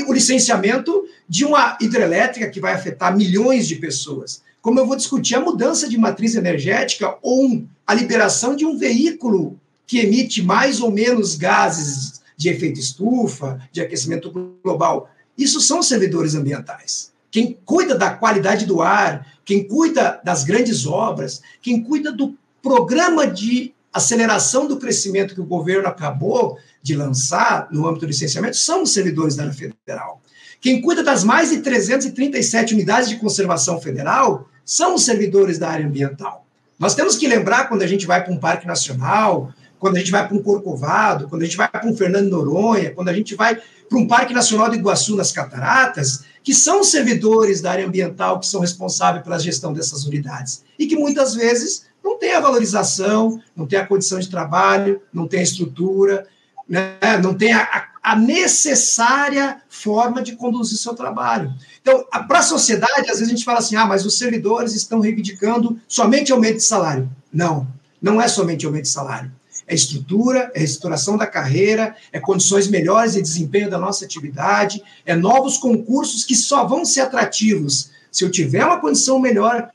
o 0.07 0.13
licenciamento 0.13 1.07
de 1.29 1.45
uma 1.45 1.77
hidrelétrica 1.81 2.51
que 2.51 2.61
vai 2.61 2.75
afetar 2.75 3.17
milhões 3.17 3.67
de 3.67 3.77
pessoas, 3.77 4.43
como 4.61 4.81
eu 4.81 4.87
vou 4.87 4.97
discutir 4.97 5.37
a 5.37 5.41
mudança 5.41 5.89
de 5.89 5.97
matriz 5.97 6.35
energética 6.35 7.17
ou 7.23 7.65
a 7.87 7.95
liberação 7.95 8.57
de 8.57 8.67
um 8.67 8.77
veículo 8.77 9.59
que 9.87 10.01
emite 10.01 10.43
mais 10.43 10.81
ou 10.81 10.91
menos 10.91 11.37
gases 11.37 12.21
de 12.37 12.49
efeito 12.49 12.81
estufa, 12.81 13.61
de 13.71 13.81
aquecimento 13.81 14.31
global. 14.63 15.09
Isso 15.39 15.61
são 15.61 15.83
servidores 15.83 16.35
ambientais. 16.35 17.13
Quem 17.31 17.57
cuida 17.65 17.97
da 17.97 18.11
qualidade 18.11 18.67
do 18.67 18.83
ar, 18.83 19.27
quem 19.45 19.67
cuida 19.69 20.21
das 20.25 20.43
grandes 20.43 20.87
obras, 20.87 21.41
quem 21.63 21.83
cuida 21.83 22.11
do 22.11 22.37
programa 22.61 23.27
de 23.27 23.73
aceleração 23.97 24.67
do 24.67 24.79
crescimento 24.79 25.35
que 25.35 25.41
o 25.41 25.47
governo 25.47 25.89
acabou 25.89 26.59
de 26.83 26.95
lançar 26.95 27.69
no 27.71 27.87
âmbito 27.87 28.07
do 28.07 28.09
licenciamento 28.09 28.57
são 28.57 28.83
os 28.83 28.93
servidores 28.93 29.37
da 29.37 29.45
área 29.45 29.55
federal. 29.55 30.23
Quem 30.61 30.81
cuida 30.81 31.03
das 31.03 31.23
mais 31.23 31.51
de 31.51 31.59
337 31.59 32.75
unidades 32.75 33.09
de 33.09 33.17
conservação 33.17 33.81
federal 33.81 34.49
são 34.65 34.95
os 34.95 35.05
servidores 35.05 35.59
da 35.59 35.69
área 35.69 35.87
ambiental. 35.87 36.47
Nós 36.79 36.95
temos 36.95 37.17
que 37.17 37.27
lembrar 37.27 37.69
quando 37.69 37.83
a 37.83 37.87
gente 37.87 38.07
vai 38.07 38.23
para 38.23 38.33
um 38.33 38.39
parque 38.39 38.67
nacional, 38.67 39.53
quando 39.79 39.97
a 39.97 39.99
gente 39.99 40.11
vai 40.11 40.27
para 40.27 40.37
um 40.37 40.43
Corcovado, 40.43 41.29
quando 41.29 41.43
a 41.43 41.45
gente 41.45 41.57
vai 41.57 41.69
para 41.69 41.87
um 41.87 41.97
Fernando 41.97 42.31
Noronha, 42.31 42.93
quando 42.93 43.09
a 43.09 43.13
gente 43.13 43.35
vai 43.35 43.61
para 43.89 43.99
um 43.99 44.07
Parque 44.07 44.35
Nacional 44.35 44.69
do 44.69 44.75
Iguaçu, 44.75 45.17
nas 45.17 45.31
Cataratas, 45.31 46.25
que 46.43 46.53
são 46.53 46.83
servidores 46.83 47.61
da 47.61 47.71
área 47.71 47.87
ambiental 47.87 48.41
que 48.41 48.47
são 48.47 48.61
responsáveis 48.61 49.23
pela 49.23 49.39
gestão 49.39 49.73
dessas 49.73 50.05
unidades. 50.05 50.65
E 50.79 50.87
que 50.87 50.97
muitas 50.97 51.35
vezes 51.35 51.86
não 52.07 52.19
tem 52.19 52.33
a 52.33 52.41
valorização, 52.41 53.43
não 53.55 53.67
tem 53.67 53.79
a 53.79 53.87
condição 53.87 54.21
de 54.21 54.31
trabalho, 54.31 55.03
não 55.13 55.27
tem 55.27 55.41
a 55.41 55.43
estrutura, 55.43 56.27
né, 56.69 56.97
não 57.21 57.35
tem 57.35 57.53
a, 57.53 57.89
a 58.01 58.15
necessária 58.15 59.61
forma 59.69 60.23
de 60.23 60.37
conduzir 60.37 60.79
seu 60.79 60.95
trabalho. 60.95 61.53
Então, 61.83 62.05
para 62.29 62.39
a 62.39 62.43
sociedade, 62.43 63.11
às 63.11 63.19
vezes 63.19 63.27
a 63.27 63.31
gente 63.31 63.45
fala 63.45 63.59
assim: 63.59 63.75
ah, 63.75 63.85
mas 63.85 64.07
os 64.07 64.17
servidores 64.17 64.73
estão 64.73 65.01
reivindicando 65.01 65.79
somente 65.89 66.31
aumento 66.31 66.57
de 66.57 66.63
salário. 66.63 67.11
Não, 67.33 67.67
não 68.01 68.21
é 68.23 68.29
somente 68.29 68.65
aumento 68.65 68.85
de 68.85 68.91
salário 68.91 69.33
é 69.69 69.75
estrutura, 69.75 70.53
é 70.55 70.61
restauração 70.61 71.17
da 71.17 71.27
carreira, 71.27 71.97
é 72.13 72.21
condições 72.21 72.69
melhores 72.69 73.15
de 73.15 73.23
desempenho 73.23 73.69
da 73.69 73.79
nossa 73.79 74.05
atividade, 74.05 74.81
é 75.05 75.17
novos 75.17 75.59
concursos 75.59 76.23
que 76.23 76.37
só 76.37 76.65
vão 76.65 76.85
ser 76.85 77.01
atrativos 77.01 77.91
se 78.13 78.25
eu 78.25 78.31
tiver 78.31 78.65
uma 78.65 78.81
condição 78.81 79.19
melhor 79.19 79.69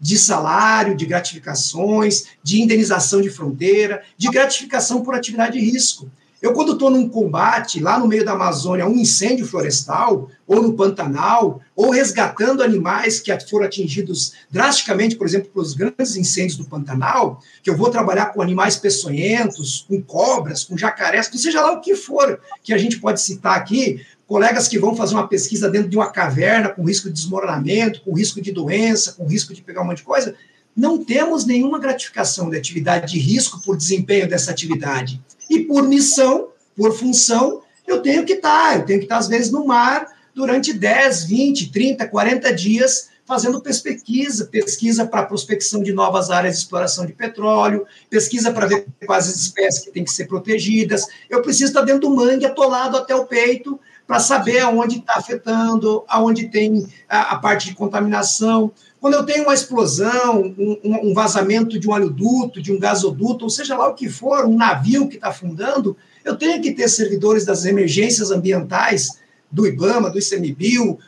de 0.00 0.18
salário, 0.18 0.96
de 0.96 1.06
gratificações, 1.06 2.24
de 2.42 2.62
indenização 2.62 3.20
de 3.20 3.30
fronteira, 3.30 4.02
de 4.16 4.28
gratificação 4.28 5.02
por 5.02 5.14
atividade 5.14 5.58
de 5.58 5.64
risco. 5.64 6.10
Eu, 6.40 6.52
quando 6.52 6.72
estou 6.72 6.88
num 6.88 7.08
combate 7.08 7.80
lá 7.80 7.98
no 7.98 8.06
meio 8.06 8.24
da 8.24 8.32
Amazônia, 8.32 8.86
um 8.86 8.94
incêndio 8.94 9.44
florestal, 9.44 10.30
ou 10.46 10.62
no 10.62 10.74
Pantanal, 10.74 11.60
ou 11.74 11.90
resgatando 11.90 12.62
animais 12.62 13.18
que 13.18 13.36
foram 13.40 13.66
atingidos 13.66 14.34
drasticamente, 14.48 15.16
por 15.16 15.26
exemplo, 15.26 15.50
pelos 15.52 15.74
grandes 15.74 16.14
incêndios 16.14 16.56
do 16.56 16.64
Pantanal, 16.64 17.42
que 17.60 17.68
eu 17.68 17.76
vou 17.76 17.90
trabalhar 17.90 18.26
com 18.26 18.40
animais 18.40 18.76
peçonhentos, 18.76 19.84
com 19.88 20.00
cobras, 20.00 20.62
com 20.62 20.78
jacarés, 20.78 21.28
seja 21.34 21.60
lá 21.60 21.72
o 21.72 21.80
que 21.80 21.96
for 21.96 22.40
que 22.62 22.72
a 22.72 22.78
gente 22.78 23.00
pode 23.00 23.20
citar 23.20 23.56
aqui, 23.56 24.06
colegas 24.28 24.68
que 24.68 24.78
vão 24.78 24.94
fazer 24.94 25.14
uma 25.14 25.26
pesquisa 25.26 25.70
dentro 25.70 25.88
de 25.88 25.96
uma 25.96 26.12
caverna 26.12 26.68
com 26.68 26.84
risco 26.84 27.08
de 27.08 27.14
desmoronamento, 27.14 28.02
com 28.02 28.12
risco 28.12 28.42
de 28.42 28.52
doença, 28.52 29.14
com 29.14 29.26
risco 29.26 29.54
de 29.54 29.62
pegar 29.62 29.80
um 29.80 29.86
monte 29.86 29.98
de 29.98 30.02
coisa, 30.04 30.34
não 30.76 31.02
temos 31.02 31.46
nenhuma 31.46 31.78
gratificação 31.78 32.50
de 32.50 32.56
atividade 32.58 33.10
de 33.10 33.18
risco 33.18 33.60
por 33.62 33.74
desempenho 33.74 34.28
dessa 34.28 34.50
atividade. 34.50 35.20
E 35.48 35.60
por 35.60 35.88
missão, 35.88 36.48
por 36.76 36.94
função, 36.94 37.62
eu 37.86 38.02
tenho 38.02 38.24
que 38.26 38.34
estar, 38.34 38.76
eu 38.76 38.84
tenho 38.84 38.98
que 38.98 39.06
estar, 39.06 39.16
às 39.16 39.28
vezes, 39.28 39.50
no 39.50 39.66
mar 39.66 40.06
durante 40.34 40.74
10, 40.74 41.24
20, 41.24 41.72
30, 41.72 42.06
40 42.06 42.52
dias 42.52 43.08
fazendo 43.26 43.60
pesquisa, 43.60 44.46
pesquisa 44.46 45.06
para 45.06 45.24
prospecção 45.24 45.82
de 45.82 45.92
novas 45.92 46.30
áreas 46.30 46.54
de 46.54 46.62
exploração 46.62 47.04
de 47.04 47.12
petróleo, 47.12 47.86
pesquisa 48.08 48.52
para 48.52 48.66
ver 48.66 48.86
quais 49.04 49.26
espécies 49.26 49.84
que 49.84 49.90
têm 49.90 50.04
que 50.04 50.10
ser 50.10 50.26
protegidas. 50.26 51.04
Eu 51.28 51.42
preciso 51.42 51.70
estar 51.70 51.82
dentro 51.82 52.08
do 52.08 52.10
mangue, 52.10 52.46
atolado 52.46 52.96
até 52.96 53.14
o 53.14 53.26
peito, 53.26 53.78
para 54.08 54.20
saber 54.20 54.60
aonde 54.60 55.00
está 55.00 55.16
afetando, 55.16 56.02
aonde 56.08 56.48
tem 56.48 56.88
a, 57.06 57.34
a, 57.34 57.38
parte 57.38 57.68
de 57.68 57.74
contaminação, 57.74 58.72
Quando 58.98 59.12
eu 59.12 59.26
tenho 59.26 59.44
uma 59.44 59.52
explosão, 59.52 60.54
um, 60.58 61.10
um 61.10 61.12
vazamento 61.12 61.78
de 61.78 61.86
um 61.86 61.92
oleoduto, 61.92 62.62
de 62.62 62.72
um 62.72 62.78
gasoduto, 62.78 63.44
ou 63.44 63.50
seja 63.50 63.76
lá 63.76 63.86
o 63.86 63.94
que 63.94 64.08
for, 64.08 64.46
um 64.46 64.56
navio 64.56 65.08
que 65.08 65.16
está 65.16 65.28
afundando, 65.28 65.94
eu 66.24 66.36
tenho 66.36 66.60
que 66.62 66.72
ter 66.72 66.88
servidores 66.88 67.44
das 67.44 67.66
emergências 67.66 68.30
ambientais, 68.30 69.18
do 69.52 69.66
IBAMA, 69.66 70.10
do 70.10 70.18
ICMBio, 70.18 70.98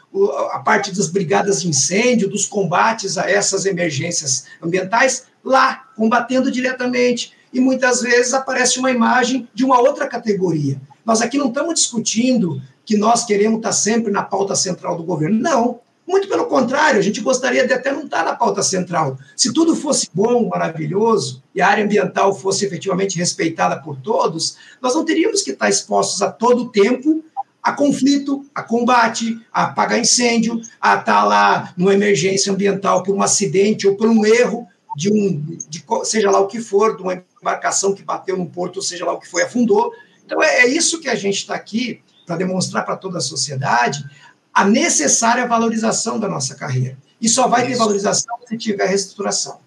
a 0.52 0.58
parte 0.58 0.94
das 0.94 1.08
brigadas 1.08 1.62
de 1.62 1.68
incêndio, 1.68 2.28
dos 2.28 2.44
combates 2.46 3.16
a 3.16 3.30
essas 3.30 3.64
emergências 3.64 4.44
ambientais, 4.62 5.24
lá, 5.42 5.88
combatendo 5.96 6.50
diretamente. 6.50 7.32
E 7.52 7.60
muitas 7.60 8.02
vezes 8.02 8.34
aparece 8.34 8.78
uma 8.78 8.90
imagem 8.90 9.48
de 9.54 9.64
uma 9.64 9.80
outra 9.80 10.06
categoria. 10.06 10.80
Nós 11.04 11.20
aqui 11.20 11.36
não 11.36 11.48
estamos 11.48 11.74
discutindo 11.74 12.62
que 12.90 12.96
nós 12.96 13.24
queremos 13.24 13.58
estar 13.58 13.70
sempre 13.70 14.10
na 14.10 14.20
pauta 14.20 14.56
central 14.56 14.96
do 14.96 15.04
governo. 15.04 15.38
Não. 15.38 15.78
Muito 16.04 16.26
pelo 16.26 16.46
contrário, 16.46 16.98
a 16.98 17.02
gente 17.02 17.20
gostaria 17.20 17.64
de 17.64 17.72
até 17.72 17.92
não 17.92 18.02
estar 18.02 18.24
na 18.24 18.34
pauta 18.34 18.64
central. 18.64 19.16
Se 19.36 19.52
tudo 19.52 19.76
fosse 19.76 20.08
bom, 20.12 20.48
maravilhoso, 20.48 21.40
e 21.54 21.62
a 21.62 21.68
área 21.68 21.84
ambiental 21.84 22.34
fosse 22.34 22.66
efetivamente 22.66 23.16
respeitada 23.16 23.80
por 23.80 23.96
todos, 24.00 24.56
nós 24.82 24.92
não 24.92 25.04
teríamos 25.04 25.42
que 25.42 25.52
estar 25.52 25.68
expostos 25.68 26.20
a 26.20 26.32
todo 26.32 26.72
tempo 26.72 27.22
a 27.62 27.72
conflito, 27.72 28.44
a 28.52 28.60
combate, 28.60 29.38
a 29.52 29.66
apagar 29.66 30.00
incêndio, 30.00 30.60
a 30.80 30.96
estar 30.96 31.22
lá 31.22 31.72
numa 31.76 31.94
emergência 31.94 32.52
ambiental 32.52 33.04
por 33.04 33.14
um 33.14 33.22
acidente 33.22 33.86
ou 33.86 33.94
por 33.94 34.08
um 34.08 34.26
erro 34.26 34.66
de 34.96 35.12
um, 35.12 35.40
de, 35.68 35.84
seja 36.02 36.28
lá 36.28 36.40
o 36.40 36.48
que 36.48 36.60
for, 36.60 36.96
de 36.96 37.04
uma 37.04 37.22
embarcação 37.40 37.94
que 37.94 38.02
bateu 38.02 38.36
num 38.36 38.46
porto, 38.46 38.82
seja 38.82 39.04
lá 39.04 39.12
o 39.12 39.20
que 39.20 39.28
foi, 39.28 39.44
afundou. 39.44 39.92
Então 40.26 40.42
é, 40.42 40.62
é 40.62 40.66
isso 40.66 41.00
que 41.00 41.08
a 41.08 41.14
gente 41.14 41.36
está 41.36 41.54
aqui 41.54 42.02
para 42.30 42.36
demonstrar 42.36 42.84
para 42.86 42.96
toda 42.96 43.18
a 43.18 43.20
sociedade 43.20 44.08
a 44.54 44.64
necessária 44.64 45.48
valorização 45.48 46.18
da 46.20 46.28
nossa 46.28 46.54
carreira. 46.54 46.96
E 47.20 47.28
só 47.28 47.48
vai 47.48 47.62
Isso. 47.62 47.72
ter 47.72 47.78
valorização 47.78 48.36
se 48.48 48.56
tiver 48.56 48.86
reestruturação. 48.86 49.58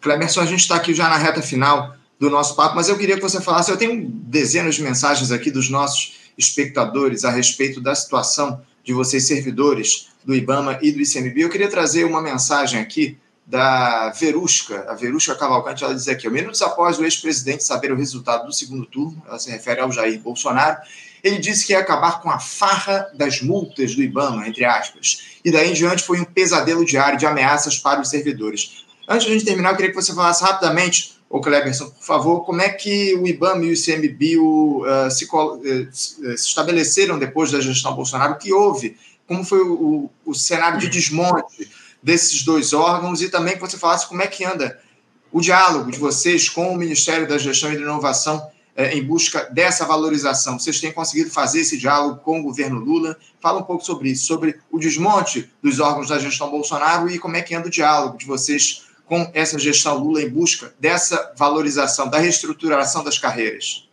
Clemerson, 0.00 0.40
a 0.40 0.46
gente 0.46 0.60
está 0.60 0.76
aqui 0.76 0.94
já 0.94 1.08
na 1.08 1.16
reta 1.16 1.42
final 1.42 1.96
do 2.18 2.30
nosso 2.30 2.54
papo, 2.54 2.76
mas 2.76 2.88
eu 2.88 2.96
queria 2.96 3.16
que 3.16 3.22
você 3.22 3.40
falasse. 3.40 3.70
Eu 3.70 3.76
tenho 3.76 4.08
dezenas 4.08 4.76
de 4.76 4.82
mensagens 4.82 5.32
aqui 5.32 5.50
dos 5.50 5.68
nossos 5.68 6.14
espectadores 6.38 7.24
a 7.24 7.30
respeito 7.30 7.80
da 7.80 7.94
situação 7.94 8.60
de 8.84 8.92
vocês, 8.92 9.26
servidores 9.26 10.08
do 10.24 10.32
IBAMA 10.32 10.78
e 10.80 10.92
do 10.92 11.00
ICMB. 11.00 11.40
Eu 11.40 11.50
queria 11.50 11.68
trazer 11.68 12.04
uma 12.04 12.22
mensagem 12.22 12.80
aqui 12.80 13.18
da 13.44 14.10
Verusca, 14.10 14.86
a 14.88 14.94
Verusca 14.94 15.34
Cavalcante, 15.34 15.84
ela 15.84 15.94
diz 15.94 16.08
aqui, 16.08 16.28
minutos 16.28 16.60
após 16.62 16.98
o 16.98 17.04
ex-presidente 17.04 17.62
saber 17.62 17.92
o 17.92 17.96
resultado 17.96 18.46
do 18.46 18.52
segundo 18.52 18.84
turno, 18.84 19.22
ela 19.26 19.38
se 19.38 19.48
refere 19.50 19.80
ao 19.80 19.92
Jair 19.92 20.18
Bolsonaro, 20.20 20.78
ele 21.26 21.38
disse 21.38 21.66
que 21.66 21.72
ia 21.72 21.80
acabar 21.80 22.20
com 22.20 22.30
a 22.30 22.38
farra 22.38 23.10
das 23.12 23.42
multas 23.42 23.96
do 23.96 24.02
IBAMA, 24.02 24.46
entre 24.46 24.64
aspas. 24.64 25.38
E 25.44 25.50
daí 25.50 25.70
em 25.70 25.72
diante 25.72 26.04
foi 26.04 26.20
um 26.20 26.24
pesadelo 26.24 26.84
diário 26.84 27.18
de 27.18 27.26
ameaças 27.26 27.76
para 27.76 28.00
os 28.00 28.08
servidores. 28.08 28.84
Antes 29.08 29.26
de 29.26 29.32
a 29.32 29.34
gente 29.34 29.44
terminar, 29.44 29.70
eu 29.70 29.76
queria 29.76 29.90
que 29.90 29.96
você 29.96 30.14
falasse 30.14 30.44
rapidamente, 30.44 31.18
ô 31.28 31.40
Cleberson, 31.40 31.90
por 31.90 32.04
favor, 32.04 32.44
como 32.44 32.62
é 32.62 32.68
que 32.68 33.16
o 33.16 33.26
IBAMA 33.26 33.64
e 33.64 33.70
o 33.70 33.72
ICMBio 33.72 34.82
uh, 34.82 35.10
se, 35.10 35.24
uh, 35.24 35.88
se, 35.90 36.32
estabeleceram 36.34 37.18
depois 37.18 37.50
da 37.50 37.60
gestão 37.60 37.94
Bolsonaro? 37.96 38.34
O 38.34 38.38
que 38.38 38.52
houve? 38.52 38.96
Como 39.26 39.42
foi 39.44 39.62
o, 39.62 40.08
o, 40.24 40.32
cenário 40.32 40.78
de 40.78 40.88
desmonte 40.88 41.68
desses 42.00 42.44
dois 42.44 42.72
órgãos? 42.72 43.20
E 43.20 43.28
também 43.28 43.54
que 43.54 43.60
você 43.60 43.76
falasse 43.76 44.06
como 44.06 44.22
é 44.22 44.28
que 44.28 44.44
anda 44.44 44.80
o 45.32 45.40
diálogo 45.40 45.90
de 45.90 45.98
vocês 45.98 46.48
com 46.48 46.72
o 46.72 46.76
Ministério 46.76 47.26
da 47.26 47.36
Gestão 47.36 47.72
e 47.72 47.74
da 47.74 47.82
Inovação 47.82 48.48
em 48.76 49.02
busca 49.02 49.48
dessa 49.52 49.84
valorização. 49.84 50.58
Vocês 50.58 50.80
têm 50.80 50.92
conseguido 50.92 51.30
fazer 51.30 51.60
esse 51.60 51.78
diálogo 51.78 52.20
com 52.20 52.40
o 52.40 52.42
governo 52.42 52.78
Lula? 52.78 53.16
Fala 53.40 53.60
um 53.60 53.64
pouco 53.64 53.84
sobre 53.84 54.10
isso, 54.10 54.26
sobre 54.26 54.58
o 54.70 54.78
desmonte 54.78 55.50
dos 55.62 55.80
órgãos 55.80 56.08
da 56.08 56.18
gestão 56.18 56.50
Bolsonaro 56.50 57.08
e 57.08 57.18
como 57.18 57.36
é 57.36 57.42
que 57.42 57.54
anda 57.54 57.68
o 57.68 57.70
diálogo 57.70 58.18
de 58.18 58.26
vocês 58.26 58.86
com 59.06 59.30
essa 59.32 59.58
gestão 59.58 59.96
Lula 59.98 60.20
em 60.20 60.28
busca 60.28 60.74
dessa 60.78 61.32
valorização, 61.36 62.08
da 62.08 62.18
reestruturação 62.18 63.02
das 63.02 63.18
carreiras. 63.18 63.88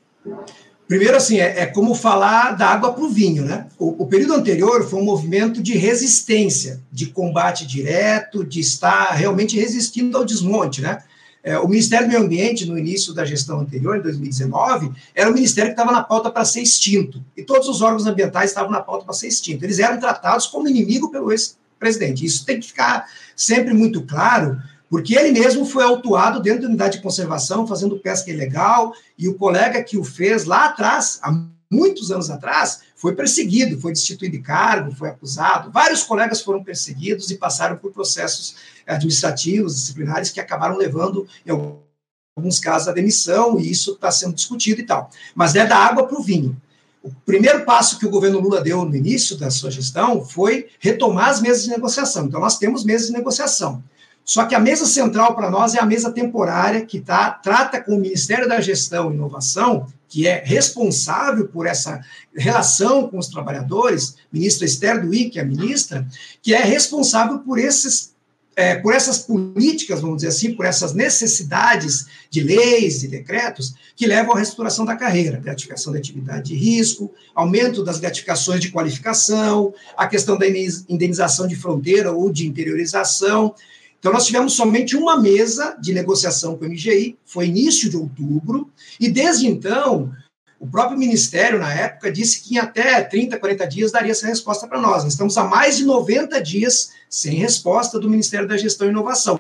Primeiro, 0.88 1.16
assim, 1.16 1.40
é, 1.40 1.62
é 1.62 1.66
como 1.66 1.96
falar 1.96 2.52
da 2.52 2.68
água 2.68 2.94
para 2.94 3.04
o 3.04 3.10
vinho, 3.10 3.44
né? 3.44 3.68
O, 3.80 4.04
o, 4.04 4.08
período 4.08 4.34
anterior 4.34 4.88
foi 4.88 5.00
um 5.00 5.06
movimento 5.06 5.62
de 5.64 5.78
resistência, 5.78 6.82
de 6.92 7.08
combate 7.08 7.66
direto, 7.66 8.44
de 8.44 8.60
estar 8.60 9.12
realmente 9.12 9.58
resistindo 9.58 10.18
ao 10.18 10.26
desmonte, 10.26 10.82
né? 10.82 11.02
É, 11.44 11.60
o 11.60 11.68
Ministério 11.68 12.08
do 12.08 12.12
Meio 12.12 12.24
Ambiente, 12.24 12.66
no 12.66 12.80
início 12.80 13.14
da 13.14 13.26
gestão 13.26 13.60
anterior, 13.60 13.98
em 13.98 14.02
2019, 14.02 14.92
era 15.14 15.30
o 15.30 15.34
ministério 15.34 15.72
que 15.72 15.80
estava 15.80 15.92
na 15.92 16.02
pauta 16.02 16.32
para 16.32 16.46
ser 16.46 16.62
extinto. 16.62 17.22
E 17.36 17.44
todos 17.44 17.68
os 17.68 17.82
órgãos 17.82 18.08
ambientais 18.08 18.52
estavam 18.52 18.72
na 18.72 18.80
pauta 18.80 19.04
para 19.04 19.14
ser 19.14 19.28
extinto. 19.28 19.66
Eles 19.66 19.78
eram 19.78 20.00
tratados 20.00 20.48
como 20.48 20.70
inimigo 20.70 21.12
pelo 21.12 21.34
ex-presidente. 21.34 22.26
Isso 22.26 22.46
tem 22.46 22.62
que 22.62 22.68
ficar 22.68 23.06
sempre 23.36 23.74
muito 23.74 24.04
claro, 24.04 24.58
porque 24.90 25.18
ele 25.18 25.38
mesmo 25.38 25.66
foi 25.66 25.84
autuado 25.84 26.40
dentro 26.40 26.62
da 26.62 26.68
unidade 26.70 26.98
de 26.98 27.04
conservação, 27.04 27.68
fazendo 27.68 28.00
pesca 28.00 28.32
ilegal, 28.32 28.94
e 29.20 29.28
o 29.28 29.34
colega 29.34 29.84
que 29.84 29.98
o 29.98 30.04
fez 30.04 30.46
lá 30.46 30.68
atrás, 30.68 31.20
há 31.22 31.30
muitos 31.70 32.10
anos 32.10 32.30
atrás, 32.30 32.82
foi 33.04 33.14
perseguido, 33.14 33.78
foi 33.82 33.92
destituído 33.92 34.38
de 34.38 34.42
cargo, 34.42 34.96
foi 34.96 35.10
acusado. 35.10 35.70
Vários 35.70 36.04
colegas 36.04 36.42
foram 36.42 36.64
perseguidos 36.64 37.30
e 37.30 37.36
passaram 37.36 37.76
por 37.76 37.92
processos 37.92 38.56
administrativos, 38.88 39.76
disciplinares, 39.76 40.30
que 40.30 40.40
acabaram 40.40 40.78
levando, 40.78 41.28
em 41.46 41.52
alguns 41.52 42.62
casos, 42.62 42.88
a 42.88 42.94
demissão, 42.94 43.60
e 43.60 43.70
isso 43.70 43.92
está 43.92 44.10
sendo 44.10 44.34
discutido 44.34 44.80
e 44.80 44.86
tal. 44.86 45.10
Mas 45.36 45.54
é 45.54 45.66
da 45.66 45.76
água 45.76 46.08
para 46.08 46.18
o 46.18 46.24
vinho. 46.24 46.56
O 47.04 47.12
primeiro 47.26 47.66
passo 47.66 48.00
que 48.00 48.06
o 48.06 48.10
governo 48.10 48.40
Lula 48.40 48.62
deu 48.62 48.86
no 48.86 48.96
início 48.96 49.36
da 49.36 49.52
sua 49.52 49.70
gestão 49.70 50.24
foi 50.24 50.70
retomar 50.80 51.28
as 51.28 51.42
mesas 51.42 51.66
de 51.66 51.72
negociação. 51.72 52.28
Então, 52.28 52.40
nós 52.40 52.58
temos 52.58 52.86
mesas 52.86 53.08
de 53.08 53.14
negociação. 53.14 53.84
Só 54.24 54.46
que 54.46 54.56
a 54.56 54.60
mesa 54.62 54.86
central 54.86 55.36
para 55.36 55.52
nós 55.52 55.76
é 55.76 55.80
a 55.82 55.86
mesa 55.86 56.10
temporária, 56.10 56.86
que 56.86 57.02
tá, 57.02 57.32
trata 57.32 57.82
com 57.82 57.96
o 57.96 58.00
Ministério 58.00 58.48
da 58.48 58.62
Gestão 58.62 59.12
e 59.12 59.16
Inovação, 59.16 59.88
que 60.14 60.28
é 60.28 60.44
responsável 60.46 61.48
por 61.48 61.66
essa 61.66 62.00
relação 62.36 63.10
com 63.10 63.18
os 63.18 63.28
trabalhadores, 63.28 64.16
ministra 64.32 64.64
Esther 64.64 65.02
Duí, 65.02 65.28
que 65.28 65.40
é 65.40 65.42
a 65.42 65.46
ministra, 65.46 66.08
que 66.40 66.54
é 66.54 66.64
responsável 66.64 67.40
por 67.40 67.58
esses 67.58 68.14
é, 68.56 68.76
por 68.76 68.94
essas 68.94 69.18
políticas, 69.18 70.02
vamos 70.02 70.18
dizer 70.18 70.28
assim, 70.28 70.54
por 70.54 70.68
essas 70.68 70.94
necessidades 70.94 72.06
de 72.30 72.44
leis 72.44 73.02
e 73.02 73.08
decretos 73.08 73.74
que 73.96 74.06
levam 74.06 74.36
à 74.36 74.38
restauração 74.38 74.86
da 74.86 74.96
carreira, 74.96 75.40
gratificação 75.40 75.92
da 75.92 75.98
atividade 75.98 76.50
de 76.50 76.56
risco, 76.56 77.12
aumento 77.34 77.84
das 77.84 78.00
gratificações 78.00 78.62
de 78.62 78.70
qualificação, 78.70 79.74
a 79.98 80.06
questão 80.06 80.38
da 80.38 80.46
indenização 80.48 81.48
de 81.48 81.56
fronteira 81.56 82.12
ou 82.12 82.32
de 82.32 82.46
interiorização, 82.46 83.56
então, 84.04 84.12
nós 84.12 84.26
tivemos 84.26 84.52
somente 84.52 84.98
uma 84.98 85.18
mesa 85.18 85.78
de 85.80 85.94
negociação 85.94 86.58
com 86.58 86.66
o 86.66 86.68
MGI, 86.68 87.18
foi 87.26 87.48
início 87.48 87.90
de 87.90 87.96
outubro, 87.96 88.70
e 89.00 89.10
desde 89.10 89.48
então, 89.48 90.14
o 90.60 90.68
próprio 90.68 91.00
Ministério, 91.00 91.58
na 91.58 91.74
época, 91.74 92.12
disse 92.12 92.42
que 92.42 92.56
em 92.56 92.58
até 92.58 93.02
30, 93.02 93.40
40 93.40 93.66
dias 93.66 93.94
daria 93.94 94.12
essa 94.12 94.28
resposta 94.28 94.68
para 94.68 94.82
nós. 94.82 95.06
Nós 95.06 95.14
estamos 95.14 95.38
há 95.38 95.46
mais 95.46 95.78
de 95.78 95.86
90 95.86 96.42
dias 96.42 96.92
sem 97.10 97.36
resposta 97.36 97.98
do 97.98 98.10
Ministério 98.10 98.46
da 98.46 98.58
Gestão 98.58 98.88
e 98.88 98.90
Inovação. 98.90 99.40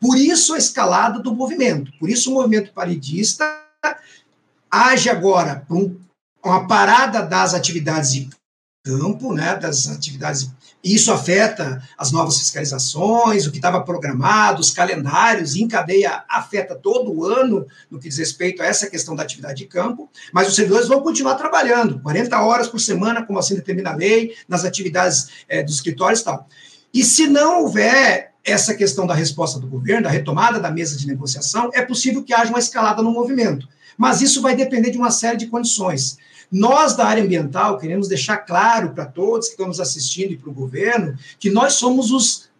Por 0.00 0.16
isso 0.18 0.52
a 0.54 0.58
escalada 0.58 1.20
do 1.20 1.32
movimento, 1.32 1.92
por 2.00 2.10
isso 2.10 2.32
o 2.32 2.34
movimento 2.34 2.72
paridista 2.72 3.56
age 4.68 5.08
agora 5.08 5.64
um, 5.70 5.96
uma 6.44 6.66
parada 6.66 7.22
das 7.22 7.54
atividades 7.54 8.14
de 8.14 8.30
campo, 8.84 9.32
né, 9.32 9.54
das 9.54 9.86
atividades 9.88 10.50
e 10.82 10.94
isso 10.94 11.12
afeta 11.12 11.82
as 11.96 12.10
novas 12.10 12.38
fiscalizações, 12.38 13.46
o 13.46 13.50
que 13.50 13.58
estava 13.58 13.82
programado, 13.82 14.60
os 14.60 14.70
calendários, 14.70 15.54
em 15.54 15.68
cadeia 15.68 16.24
afeta 16.28 16.74
todo 16.74 17.12
o 17.12 17.24
ano 17.24 17.66
no 17.90 17.98
que 17.98 18.08
diz 18.08 18.16
respeito 18.16 18.62
a 18.62 18.66
essa 18.66 18.88
questão 18.88 19.14
da 19.14 19.22
atividade 19.22 19.58
de 19.58 19.66
campo, 19.66 20.08
mas 20.32 20.48
os 20.48 20.54
servidores 20.54 20.88
vão 20.88 21.02
continuar 21.02 21.34
trabalhando, 21.34 22.00
40 22.00 22.40
horas 22.40 22.68
por 22.68 22.80
semana, 22.80 23.24
como 23.24 23.38
assim 23.38 23.54
determina 23.54 23.90
a 23.90 23.96
lei, 23.96 24.34
nas 24.48 24.64
atividades 24.64 25.28
é, 25.48 25.62
dos 25.62 25.74
escritórios 25.74 26.20
e 26.20 26.24
tal. 26.24 26.48
E 26.92 27.04
se 27.04 27.26
não 27.26 27.62
houver 27.62 28.32
essa 28.42 28.74
questão 28.74 29.06
da 29.06 29.14
resposta 29.14 29.60
do 29.60 29.66
governo, 29.66 30.04
da 30.04 30.10
retomada 30.10 30.58
da 30.58 30.70
mesa 30.70 30.96
de 30.96 31.06
negociação, 31.06 31.70
é 31.74 31.82
possível 31.82 32.24
que 32.24 32.32
haja 32.32 32.50
uma 32.50 32.58
escalada 32.58 33.02
no 33.02 33.12
movimento. 33.12 33.68
Mas 33.98 34.22
isso 34.22 34.40
vai 34.40 34.56
depender 34.56 34.90
de 34.90 34.96
uma 34.98 35.10
série 35.10 35.36
de 35.36 35.46
condições. 35.46 36.16
Nós, 36.50 36.96
da 36.96 37.06
área 37.06 37.22
ambiental, 37.22 37.78
queremos 37.78 38.08
deixar 38.08 38.38
claro 38.38 38.90
para 38.90 39.06
todos 39.06 39.46
que 39.46 39.52
estão 39.52 39.68
nos 39.68 39.80
assistindo 39.80 40.32
e 40.32 40.36
para 40.36 40.50
o 40.50 40.54
governo 40.54 41.16
que 41.38 41.48
nós 41.48 41.74
somos 41.74 42.10
os 42.10 42.50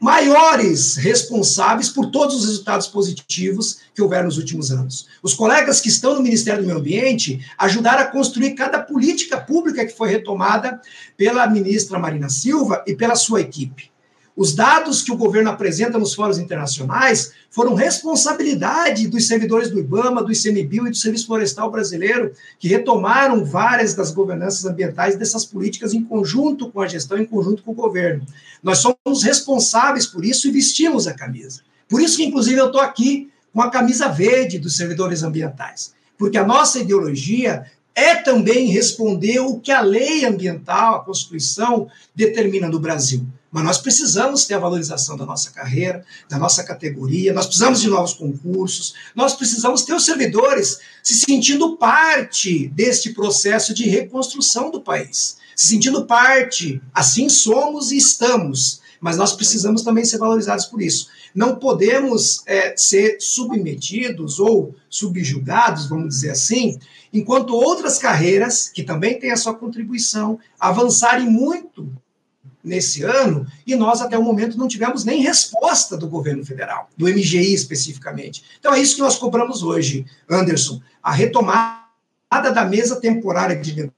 maiores 0.00 0.96
responsáveis 0.96 1.88
por 1.88 2.10
todos 2.10 2.36
os 2.36 2.46
resultados 2.46 2.86
positivos 2.86 3.78
que 3.94 4.02
houveram 4.02 4.26
nos 4.26 4.38
últimos 4.38 4.70
anos. 4.70 5.08
Os 5.22 5.34
colegas 5.34 5.80
que 5.80 5.88
estão 5.88 6.14
no 6.14 6.22
Ministério 6.22 6.62
do 6.62 6.66
Meio 6.66 6.78
Ambiente 6.78 7.44
ajudaram 7.58 8.02
a 8.02 8.06
construir 8.06 8.54
cada 8.54 8.78
política 8.78 9.38
pública 9.38 9.84
que 9.84 9.96
foi 9.96 10.10
retomada 10.10 10.80
pela 11.16 11.46
ministra 11.46 11.98
Marina 11.98 12.28
Silva 12.28 12.84
e 12.86 12.94
pela 12.94 13.16
sua 13.16 13.40
equipe. 13.40 13.90
Os 14.36 14.54
dados 14.54 15.00
que 15.00 15.10
o 15.10 15.16
governo 15.16 15.48
apresenta 15.48 15.98
nos 15.98 16.12
fóruns 16.12 16.38
internacionais 16.38 17.32
foram 17.50 17.74
responsabilidade 17.74 19.08
dos 19.08 19.26
servidores 19.26 19.70
do 19.70 19.78
IBAMA, 19.78 20.22
do 20.22 20.30
ICMBio 20.30 20.86
e 20.86 20.90
do 20.90 20.96
Serviço 20.96 21.26
Florestal 21.26 21.70
Brasileiro, 21.70 22.32
que 22.58 22.68
retomaram 22.68 23.46
várias 23.46 23.94
das 23.94 24.10
governanças 24.10 24.66
ambientais 24.66 25.16
dessas 25.16 25.46
políticas 25.46 25.94
em 25.94 26.04
conjunto 26.04 26.70
com 26.70 26.82
a 26.82 26.86
gestão, 26.86 27.16
em 27.16 27.24
conjunto 27.24 27.62
com 27.62 27.70
o 27.70 27.74
governo. 27.74 28.26
Nós 28.62 28.78
somos 28.78 29.22
responsáveis 29.22 30.06
por 30.06 30.22
isso 30.22 30.46
e 30.46 30.50
vestimos 30.50 31.06
a 31.06 31.14
camisa. 31.14 31.62
Por 31.88 32.02
isso 32.02 32.18
que, 32.18 32.24
inclusive, 32.26 32.60
eu 32.60 32.66
estou 32.66 32.82
aqui 32.82 33.30
com 33.54 33.62
a 33.62 33.70
camisa 33.70 34.08
verde 34.08 34.58
dos 34.58 34.76
servidores 34.76 35.22
ambientais, 35.22 35.94
porque 36.18 36.36
a 36.36 36.46
nossa 36.46 36.78
ideologia 36.78 37.64
é 37.94 38.14
também 38.16 38.66
responder 38.66 39.38
o 39.40 39.58
que 39.58 39.72
a 39.72 39.80
lei 39.80 40.26
ambiental, 40.26 40.96
a 40.96 41.00
Constituição, 41.00 41.88
determina 42.14 42.68
no 42.68 42.78
Brasil. 42.78 43.26
Mas 43.56 43.64
nós 43.64 43.78
precisamos 43.78 44.44
ter 44.44 44.52
a 44.52 44.58
valorização 44.58 45.16
da 45.16 45.24
nossa 45.24 45.50
carreira, 45.50 46.04
da 46.28 46.38
nossa 46.38 46.62
categoria, 46.62 47.32
nós 47.32 47.46
precisamos 47.46 47.80
de 47.80 47.88
novos 47.88 48.12
concursos, 48.12 48.94
nós 49.14 49.34
precisamos 49.34 49.80
ter 49.80 49.94
os 49.94 50.04
servidores 50.04 50.78
se 51.02 51.14
sentindo 51.14 51.74
parte 51.78 52.68
deste 52.68 53.14
processo 53.14 53.72
de 53.72 53.88
reconstrução 53.88 54.70
do 54.70 54.82
país, 54.82 55.38
se 55.56 55.68
sentindo 55.68 56.04
parte, 56.04 56.82
assim 56.92 57.30
somos 57.30 57.92
e 57.92 57.96
estamos, 57.96 58.82
mas 59.00 59.16
nós 59.16 59.32
precisamos 59.32 59.80
também 59.80 60.04
ser 60.04 60.18
valorizados 60.18 60.66
por 60.66 60.82
isso. 60.82 61.08
Não 61.34 61.56
podemos 61.56 62.42
é, 62.44 62.76
ser 62.76 63.16
submetidos 63.20 64.38
ou 64.38 64.74
subjugados, 64.90 65.88
vamos 65.88 66.10
dizer 66.10 66.32
assim, 66.32 66.78
enquanto 67.10 67.54
outras 67.54 67.96
carreiras, 67.96 68.68
que 68.68 68.82
também 68.82 69.18
têm 69.18 69.30
a 69.30 69.36
sua 69.38 69.54
contribuição, 69.54 70.38
avançarem 70.60 71.26
muito 71.26 71.90
nesse 72.66 73.04
ano, 73.04 73.46
e 73.64 73.76
nós 73.76 74.02
até 74.02 74.18
o 74.18 74.22
momento 74.22 74.58
não 74.58 74.66
tivemos 74.66 75.04
nem 75.04 75.22
resposta 75.22 75.96
do 75.96 76.08
governo 76.08 76.44
federal, 76.44 76.90
do 76.96 77.06
MGI 77.06 77.54
especificamente. 77.54 78.42
Então 78.58 78.74
é 78.74 78.80
isso 78.80 78.96
que 78.96 79.00
nós 79.00 79.16
cobramos 79.16 79.62
hoje, 79.62 80.04
Anderson, 80.28 80.80
a 81.00 81.12
retomada 81.12 81.86
da 82.30 82.64
mesa 82.64 83.00
temporária 83.00 83.54
de 83.54 83.88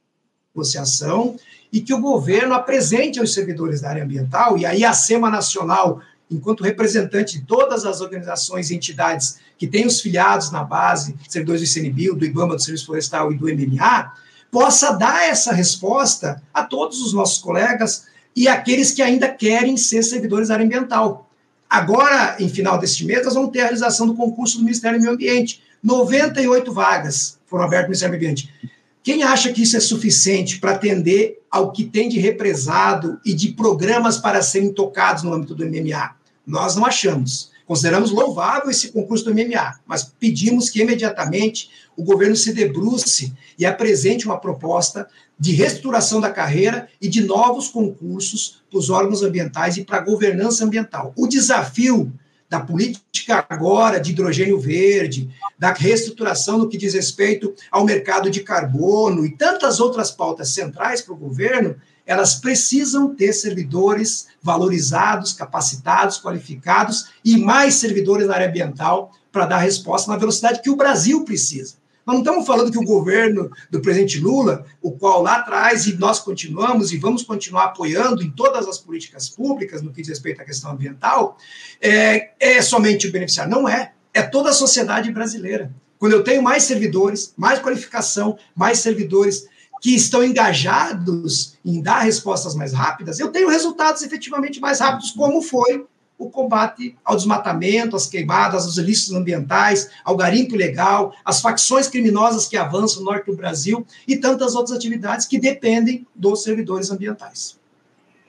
negociação 0.54 1.36
e 1.72 1.80
que 1.80 1.94
o 1.94 2.00
governo 2.00 2.52
apresente 2.52 3.18
aos 3.18 3.32
servidores 3.32 3.80
da 3.80 3.88
área 3.88 4.04
ambiental, 4.04 4.58
e 4.58 4.66
aí 4.66 4.84
a 4.84 4.92
SEMA 4.92 5.30
Nacional, 5.30 6.02
enquanto 6.30 6.62
representante 6.62 7.38
de 7.38 7.46
todas 7.46 7.86
as 7.86 8.02
organizações 8.02 8.70
e 8.70 8.76
entidades 8.76 9.38
que 9.56 9.66
têm 9.66 9.86
os 9.86 10.02
filiados 10.02 10.50
na 10.50 10.62
base, 10.62 11.16
servidores 11.26 11.62
do 11.62 11.78
ICNBio, 11.78 12.14
do 12.14 12.26
IBAMA, 12.26 12.54
do 12.54 12.62
Serviço 12.62 12.84
Florestal 12.84 13.32
e 13.32 13.38
do 13.38 13.46
MMA, 13.46 14.12
possa 14.50 14.92
dar 14.92 15.26
essa 15.26 15.52
resposta 15.52 16.42
a 16.52 16.62
todos 16.62 17.00
os 17.00 17.14
nossos 17.14 17.38
colegas 17.38 18.06
e 18.38 18.46
aqueles 18.46 18.92
que 18.92 19.02
ainda 19.02 19.28
querem 19.28 19.76
ser 19.76 20.00
servidores 20.04 20.46
da 20.46 20.54
área 20.54 20.64
ambiental. 20.64 21.28
Agora, 21.68 22.36
em 22.38 22.48
final 22.48 22.78
deste 22.78 23.04
mês, 23.04 23.24
nós 23.24 23.34
vamos 23.34 23.50
ter 23.50 23.58
a 23.58 23.64
realização 23.64 24.06
do 24.06 24.14
concurso 24.14 24.58
do 24.58 24.64
Ministério 24.64 24.96
do 24.96 25.02
Meio 25.02 25.14
Ambiente. 25.14 25.60
98 25.82 26.72
vagas 26.72 27.36
foram 27.46 27.64
abertas 27.64 27.86
no 27.86 27.88
Ministério 27.88 28.16
do 28.16 28.20
Meio 28.20 28.30
Ambiente. 28.30 28.54
Quem 29.02 29.24
acha 29.24 29.52
que 29.52 29.62
isso 29.62 29.76
é 29.76 29.80
suficiente 29.80 30.60
para 30.60 30.70
atender 30.70 31.42
ao 31.50 31.72
que 31.72 31.84
tem 31.84 32.08
de 32.08 32.20
represado 32.20 33.18
e 33.26 33.34
de 33.34 33.48
programas 33.54 34.18
para 34.18 34.40
serem 34.40 34.72
tocados 34.72 35.24
no 35.24 35.34
âmbito 35.34 35.56
do 35.56 35.66
MMA? 35.66 36.14
Nós 36.46 36.76
não 36.76 36.86
achamos. 36.86 37.50
Consideramos 37.68 38.10
louvável 38.10 38.70
esse 38.70 38.88
concurso 38.88 39.26
do 39.26 39.34
MMA, 39.34 39.80
mas 39.86 40.02
pedimos 40.02 40.70
que 40.70 40.80
imediatamente 40.80 41.68
o 41.94 42.02
governo 42.02 42.34
se 42.34 42.54
debruce 42.54 43.34
e 43.58 43.66
apresente 43.66 44.24
uma 44.24 44.40
proposta 44.40 45.06
de 45.38 45.52
reestruturação 45.52 46.18
da 46.18 46.30
carreira 46.30 46.88
e 46.98 47.10
de 47.10 47.20
novos 47.22 47.68
concursos 47.68 48.62
para 48.70 48.78
os 48.78 48.88
órgãos 48.88 49.22
ambientais 49.22 49.76
e 49.76 49.84
para 49.84 49.98
a 49.98 50.02
governança 50.02 50.64
ambiental. 50.64 51.12
O 51.14 51.26
desafio 51.26 52.10
da 52.48 52.58
política 52.58 53.44
agora 53.50 54.00
de 54.00 54.12
hidrogênio 54.12 54.58
verde, 54.58 55.28
da 55.58 55.70
reestruturação 55.70 56.56
no 56.56 56.70
que 56.70 56.78
diz 56.78 56.94
respeito 56.94 57.54
ao 57.70 57.84
mercado 57.84 58.30
de 58.30 58.40
carbono 58.40 59.26
e 59.26 59.36
tantas 59.36 59.78
outras 59.78 60.10
pautas 60.10 60.48
centrais 60.54 61.02
para 61.02 61.12
o 61.12 61.18
governo, 61.18 61.76
elas 62.08 62.36
precisam 62.36 63.14
ter 63.14 63.34
servidores 63.34 64.28
valorizados, 64.42 65.34
capacitados, 65.34 66.18
qualificados 66.18 67.10
e 67.22 67.36
mais 67.36 67.74
servidores 67.74 68.26
na 68.26 68.34
área 68.34 68.48
ambiental 68.48 69.12
para 69.30 69.44
dar 69.44 69.58
resposta 69.58 70.10
na 70.10 70.16
velocidade 70.16 70.62
que 70.62 70.70
o 70.70 70.76
Brasil 70.76 71.22
precisa. 71.22 71.74
Nós 72.06 72.14
não 72.14 72.22
estamos 72.22 72.46
falando 72.46 72.72
que 72.72 72.78
o 72.78 72.82
governo 72.82 73.50
do 73.70 73.82
presidente 73.82 74.18
Lula, 74.18 74.64
o 74.80 74.92
qual 74.92 75.20
lá 75.20 75.36
atrás, 75.36 75.86
e 75.86 75.98
nós 75.98 76.18
continuamos 76.18 76.90
e 76.94 76.96
vamos 76.96 77.22
continuar 77.22 77.66
apoiando 77.66 78.22
em 78.22 78.30
todas 78.30 78.66
as 78.66 78.78
políticas 78.78 79.28
públicas 79.28 79.82
no 79.82 79.92
que 79.92 80.00
diz 80.00 80.08
respeito 80.08 80.40
à 80.40 80.44
questão 80.46 80.70
ambiental, 80.70 81.36
é, 81.78 82.30
é 82.40 82.62
somente 82.62 83.06
o 83.06 83.12
beneficiário. 83.12 83.52
Não 83.52 83.68
é. 83.68 83.92
É 84.14 84.22
toda 84.22 84.48
a 84.48 84.54
sociedade 84.54 85.12
brasileira. 85.12 85.70
Quando 85.98 86.12
eu 86.12 86.24
tenho 86.24 86.42
mais 86.42 86.62
servidores, 86.62 87.34
mais 87.36 87.58
qualificação, 87.58 88.38
mais 88.56 88.78
servidores 88.78 89.46
que 89.80 89.94
estão 89.94 90.24
engajados 90.24 91.56
em 91.64 91.80
dar 91.80 92.00
respostas 92.00 92.54
mais 92.54 92.72
rápidas, 92.72 93.18
eu 93.18 93.30
tenho 93.30 93.48
resultados 93.48 94.02
efetivamente 94.02 94.60
mais 94.60 94.80
rápidos, 94.80 95.10
como 95.10 95.40
foi 95.42 95.86
o 96.18 96.28
combate 96.28 96.96
ao 97.04 97.14
desmatamento, 97.14 97.94
às 97.94 98.06
queimadas, 98.06 98.64
aos 98.64 98.76
ilícitos 98.76 99.14
ambientais, 99.14 99.88
ao 100.04 100.16
garimpo 100.16 100.56
ilegal, 100.56 101.14
às 101.24 101.40
facções 101.40 101.86
criminosas 101.86 102.46
que 102.46 102.56
avançam 102.56 103.00
no 103.00 103.10
norte 103.10 103.26
do 103.26 103.36
Brasil 103.36 103.86
e 104.06 104.16
tantas 104.16 104.56
outras 104.56 104.76
atividades 104.76 105.26
que 105.26 105.38
dependem 105.38 106.04
dos 106.14 106.42
servidores 106.42 106.90
ambientais. 106.90 107.56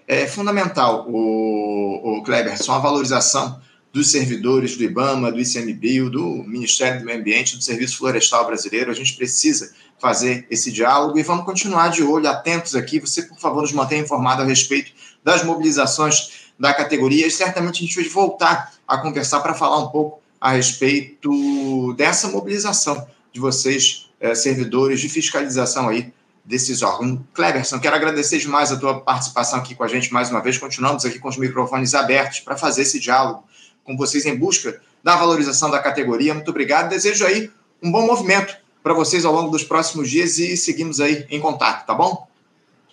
É 0.08 0.28
fundamental, 0.28 1.06
o, 1.10 2.18
o 2.18 2.24
Kleberson, 2.24 2.74
a 2.74 2.80
valorização 2.80 3.60
dos 3.92 4.12
servidores 4.12 4.78
do 4.78 4.84
IBAMA, 4.84 5.32
do 5.32 5.40
ICMBio, 5.40 6.10
do 6.10 6.44
Ministério 6.46 7.00
do 7.00 7.06
Meio 7.06 7.20
Ambiente, 7.20 7.58
do 7.58 7.64
Serviço 7.64 7.98
Florestal 7.98 8.46
Brasileiro. 8.46 8.92
A 8.92 8.94
gente 8.94 9.16
precisa 9.16 9.74
fazer 9.98 10.46
esse 10.50 10.72
diálogo 10.72 11.18
e 11.18 11.24
vamos 11.24 11.46
continuar 11.46 11.90
de 11.90 12.04
olho, 12.04 12.28
atentos 12.28 12.76
aqui. 12.76 13.00
Você, 13.00 13.24
por 13.24 13.40
favor, 13.40 13.62
nos 13.62 13.74
mantenha 13.74 14.02
informado 14.02 14.44
a 14.44 14.46
respeito 14.46 14.92
das 15.24 15.44
mobilizações 15.44 16.50
da 16.58 16.74
categoria 16.74 17.26
e 17.26 17.32
certamente 17.32 17.78
a 17.78 17.88
gente 17.88 17.96
vai 17.96 18.04
voltar 18.06 18.74
a 18.88 18.98
conversar 18.98 19.40
para 19.40 19.54
falar 19.54 19.78
um 19.80 19.88
pouco 19.88 20.22
a 20.40 20.52
respeito 20.52 21.94
dessa 21.94 22.28
mobilização 22.28 23.08
de 23.32 23.40
vocês, 23.40 24.10
eh, 24.20 24.36
servidores 24.36 25.00
de 25.00 25.10
fiscalização 25.10 25.90
aí 25.90 26.14
desses 26.46 26.82
órgãos. 26.82 27.20
Cleberson, 27.34 27.80
quero 27.80 27.96
agradecer 27.96 28.40
demais 28.40 28.72
a 28.72 28.78
tua 28.78 29.02
participação 29.02 29.60
aqui 29.60 29.76
com 29.76 29.84
a 29.84 29.88
gente 29.88 30.12
mais 30.12 30.30
uma 30.30 30.42
vez. 30.42 30.58
Continuamos 30.58 31.06
aqui 31.06 31.20
com 31.20 31.30
os 31.30 31.38
microfones 31.38 31.94
abertos 31.94 32.40
para 32.40 32.58
fazer 32.58 32.84
esse 32.84 33.00
diálogo 33.00 33.44
com 33.90 33.98
vocês 33.98 34.24
em 34.28 34.38
busca 34.38 34.80
da 35.04 35.16
valorização 35.16 35.72
da 35.72 35.80
categoria. 35.80 36.36
Muito 36.36 36.52
obrigado. 36.52 36.90
Desejo 36.90 37.26
aí 37.26 37.50
um 37.82 37.92
bom 37.92 38.06
movimento 38.06 38.56
para 38.84 38.94
vocês 38.94 39.26
ao 39.26 39.34
longo 39.34 39.50
dos 39.50 39.64
próximos 39.64 40.12
dias 40.12 40.38
e 40.38 40.56
seguimos 40.56 41.02
aí 41.02 41.26
em 41.28 41.40
contato, 41.40 41.88
tá 41.88 41.96
bom? 41.96 42.28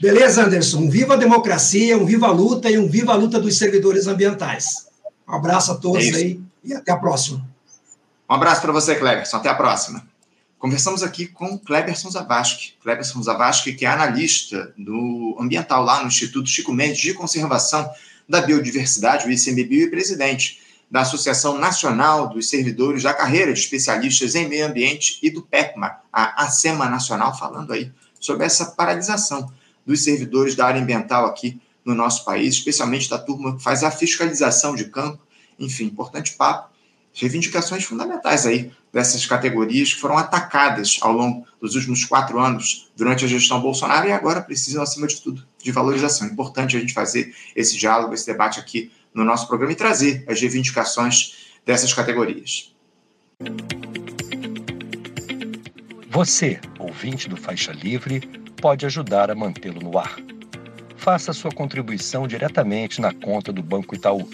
Beleza, 0.00 0.44
Anderson? 0.44 0.78
Um 0.78 0.90
viva 0.90 1.12
a 1.12 1.16
democracia, 1.18 1.98
um 1.98 2.06
viva 2.06 2.28
a 2.28 2.30
luta 2.30 2.70
e 2.70 2.78
um 2.78 2.88
viva 2.88 3.12
a 3.12 3.14
luta 3.14 3.38
dos 3.38 3.59
servidores 3.59 4.06
ambientais. 4.06 4.87
Um 5.28 5.35
abraço 5.35 5.72
a 5.72 5.74
todos 5.74 6.06
é 6.06 6.16
aí 6.16 6.40
e 6.64 6.72
até 6.72 6.92
a 6.92 6.96
próxima. 6.96 7.46
Um 8.28 8.35
abraço 8.35 8.62
para 8.62 8.72
você, 8.72 8.94
Cleberson. 8.94 9.37
Até 9.37 9.50
a 9.50 9.54
próxima. 9.54 10.06
Conversamos 10.59 11.02
aqui 11.02 11.26
com 11.26 11.59
Cleberson 11.59 12.11
Zavascki. 12.11 12.72
Cleberson 12.82 13.22
Zavascki, 13.22 13.74
que 13.74 13.85
é 13.85 13.88
analista 13.88 14.72
do 14.78 15.37
ambiental 15.38 15.85
lá 15.85 16.00
no 16.00 16.09
Instituto 16.09 16.48
Chico 16.48 16.72
Mendes 16.72 16.98
de 16.98 17.12
Conservação 17.12 17.90
da 18.26 18.40
Biodiversidade, 18.40 19.26
o 19.26 19.30
ICMBio, 19.30 19.82
e 19.82 19.90
presidente 19.90 20.65
da 20.90 21.01
Associação 21.01 21.59
Nacional 21.59 22.29
dos 22.29 22.49
Servidores 22.49 23.03
da 23.03 23.12
Carreira 23.12 23.53
de 23.53 23.59
Especialistas 23.59 24.35
em 24.35 24.49
Meio 24.49 24.66
Ambiente 24.66 25.18
e 25.22 25.31
do 25.31 25.42
PECMA, 25.42 25.96
a 26.12 26.44
ASEMA 26.44 26.88
Nacional, 26.88 27.37
falando 27.37 27.72
aí 27.72 27.92
sobre 28.20 28.46
essa 28.46 28.66
paralisação 28.66 29.51
dos 29.85 30.03
servidores 30.03 30.55
da 30.55 30.66
área 30.66 30.81
ambiental 30.81 31.27
aqui 31.27 31.61
no 31.85 31.94
nosso 31.94 32.25
país, 32.25 32.55
especialmente 32.55 33.09
da 33.09 33.18
turma 33.18 33.57
que 33.57 33.62
faz 33.62 33.85
a 33.85 33.90
fiscalização 33.90 34.75
de 34.75 34.87
campo. 34.87 35.22
Enfim, 35.59 35.85
importante 35.85 36.33
papo. 36.33 36.75
Reivindicações 37.14 37.85
fundamentais 37.85 38.44
aí 38.44 38.70
dessas 38.92 39.25
categorias 39.25 39.94
que 39.94 40.01
foram 40.01 40.18
atacadas 40.18 40.99
ao 41.01 41.12
longo 41.12 41.46
dos 41.61 41.75
últimos 41.75 42.05
quatro 42.05 42.38
anos 42.38 42.90
durante 42.96 43.25
a 43.25 43.29
gestão 43.29 43.61
Bolsonaro 43.61 44.09
e 44.09 44.12
agora 44.12 44.42
precisam, 44.42 44.83
acima 44.83 45.07
de 45.07 45.20
tudo, 45.20 45.46
de 45.62 45.72
valorização. 45.72 46.27
Importante 46.27 46.77
a 46.77 46.81
gente 46.81 46.92
fazer 46.92 47.35
esse 47.55 47.77
diálogo, 47.77 48.12
esse 48.12 48.27
debate 48.27 48.59
aqui 48.59 48.90
no 49.16 49.24
nosso 49.24 49.48
programa 49.48 49.72
e 49.72 49.76
trazer 49.76 50.22
as 50.29 50.40
reivindicações 50.40 51.48
dessas 51.64 51.92
categorias. 51.92 52.72
Você, 56.11 56.61
ouvinte 56.79 57.29
do 57.29 57.37
Faixa 57.37 57.72
Livre, 57.72 58.20
pode 58.61 58.87
ajudar 58.87 59.29
a 59.31 59.35
mantê-lo 59.35 59.81
no 59.81 59.98
ar. 59.98 60.16
Faça 60.96 61.33
sua 61.33 61.50
contribuição 61.50 62.29
diretamente 62.29 63.00
na 63.00 63.12
conta 63.12 63.52
do 63.52 63.62
Banco 63.62 63.94
Itaú, 63.94 64.29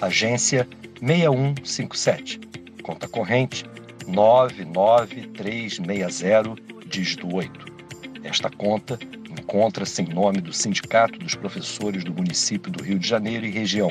agência 0.00 0.66
6157, 1.00 2.40
conta 2.82 3.06
corrente 3.08 3.64
99360, 4.06 6.54
dígito 6.86 7.34
8. 7.34 7.74
Esta 8.22 8.48
conta 8.50 8.98
encontra-se 9.38 10.02
em 10.02 10.06
nome 10.06 10.40
do 10.40 10.52
Sindicato 10.52 11.18
dos 11.18 11.34
Professores 11.34 12.04
do 12.04 12.14
Município 12.14 12.70
do 12.70 12.82
Rio 12.82 12.98
de 12.98 13.06
Janeiro 13.06 13.44
e 13.44 13.50
Região, 13.50 13.90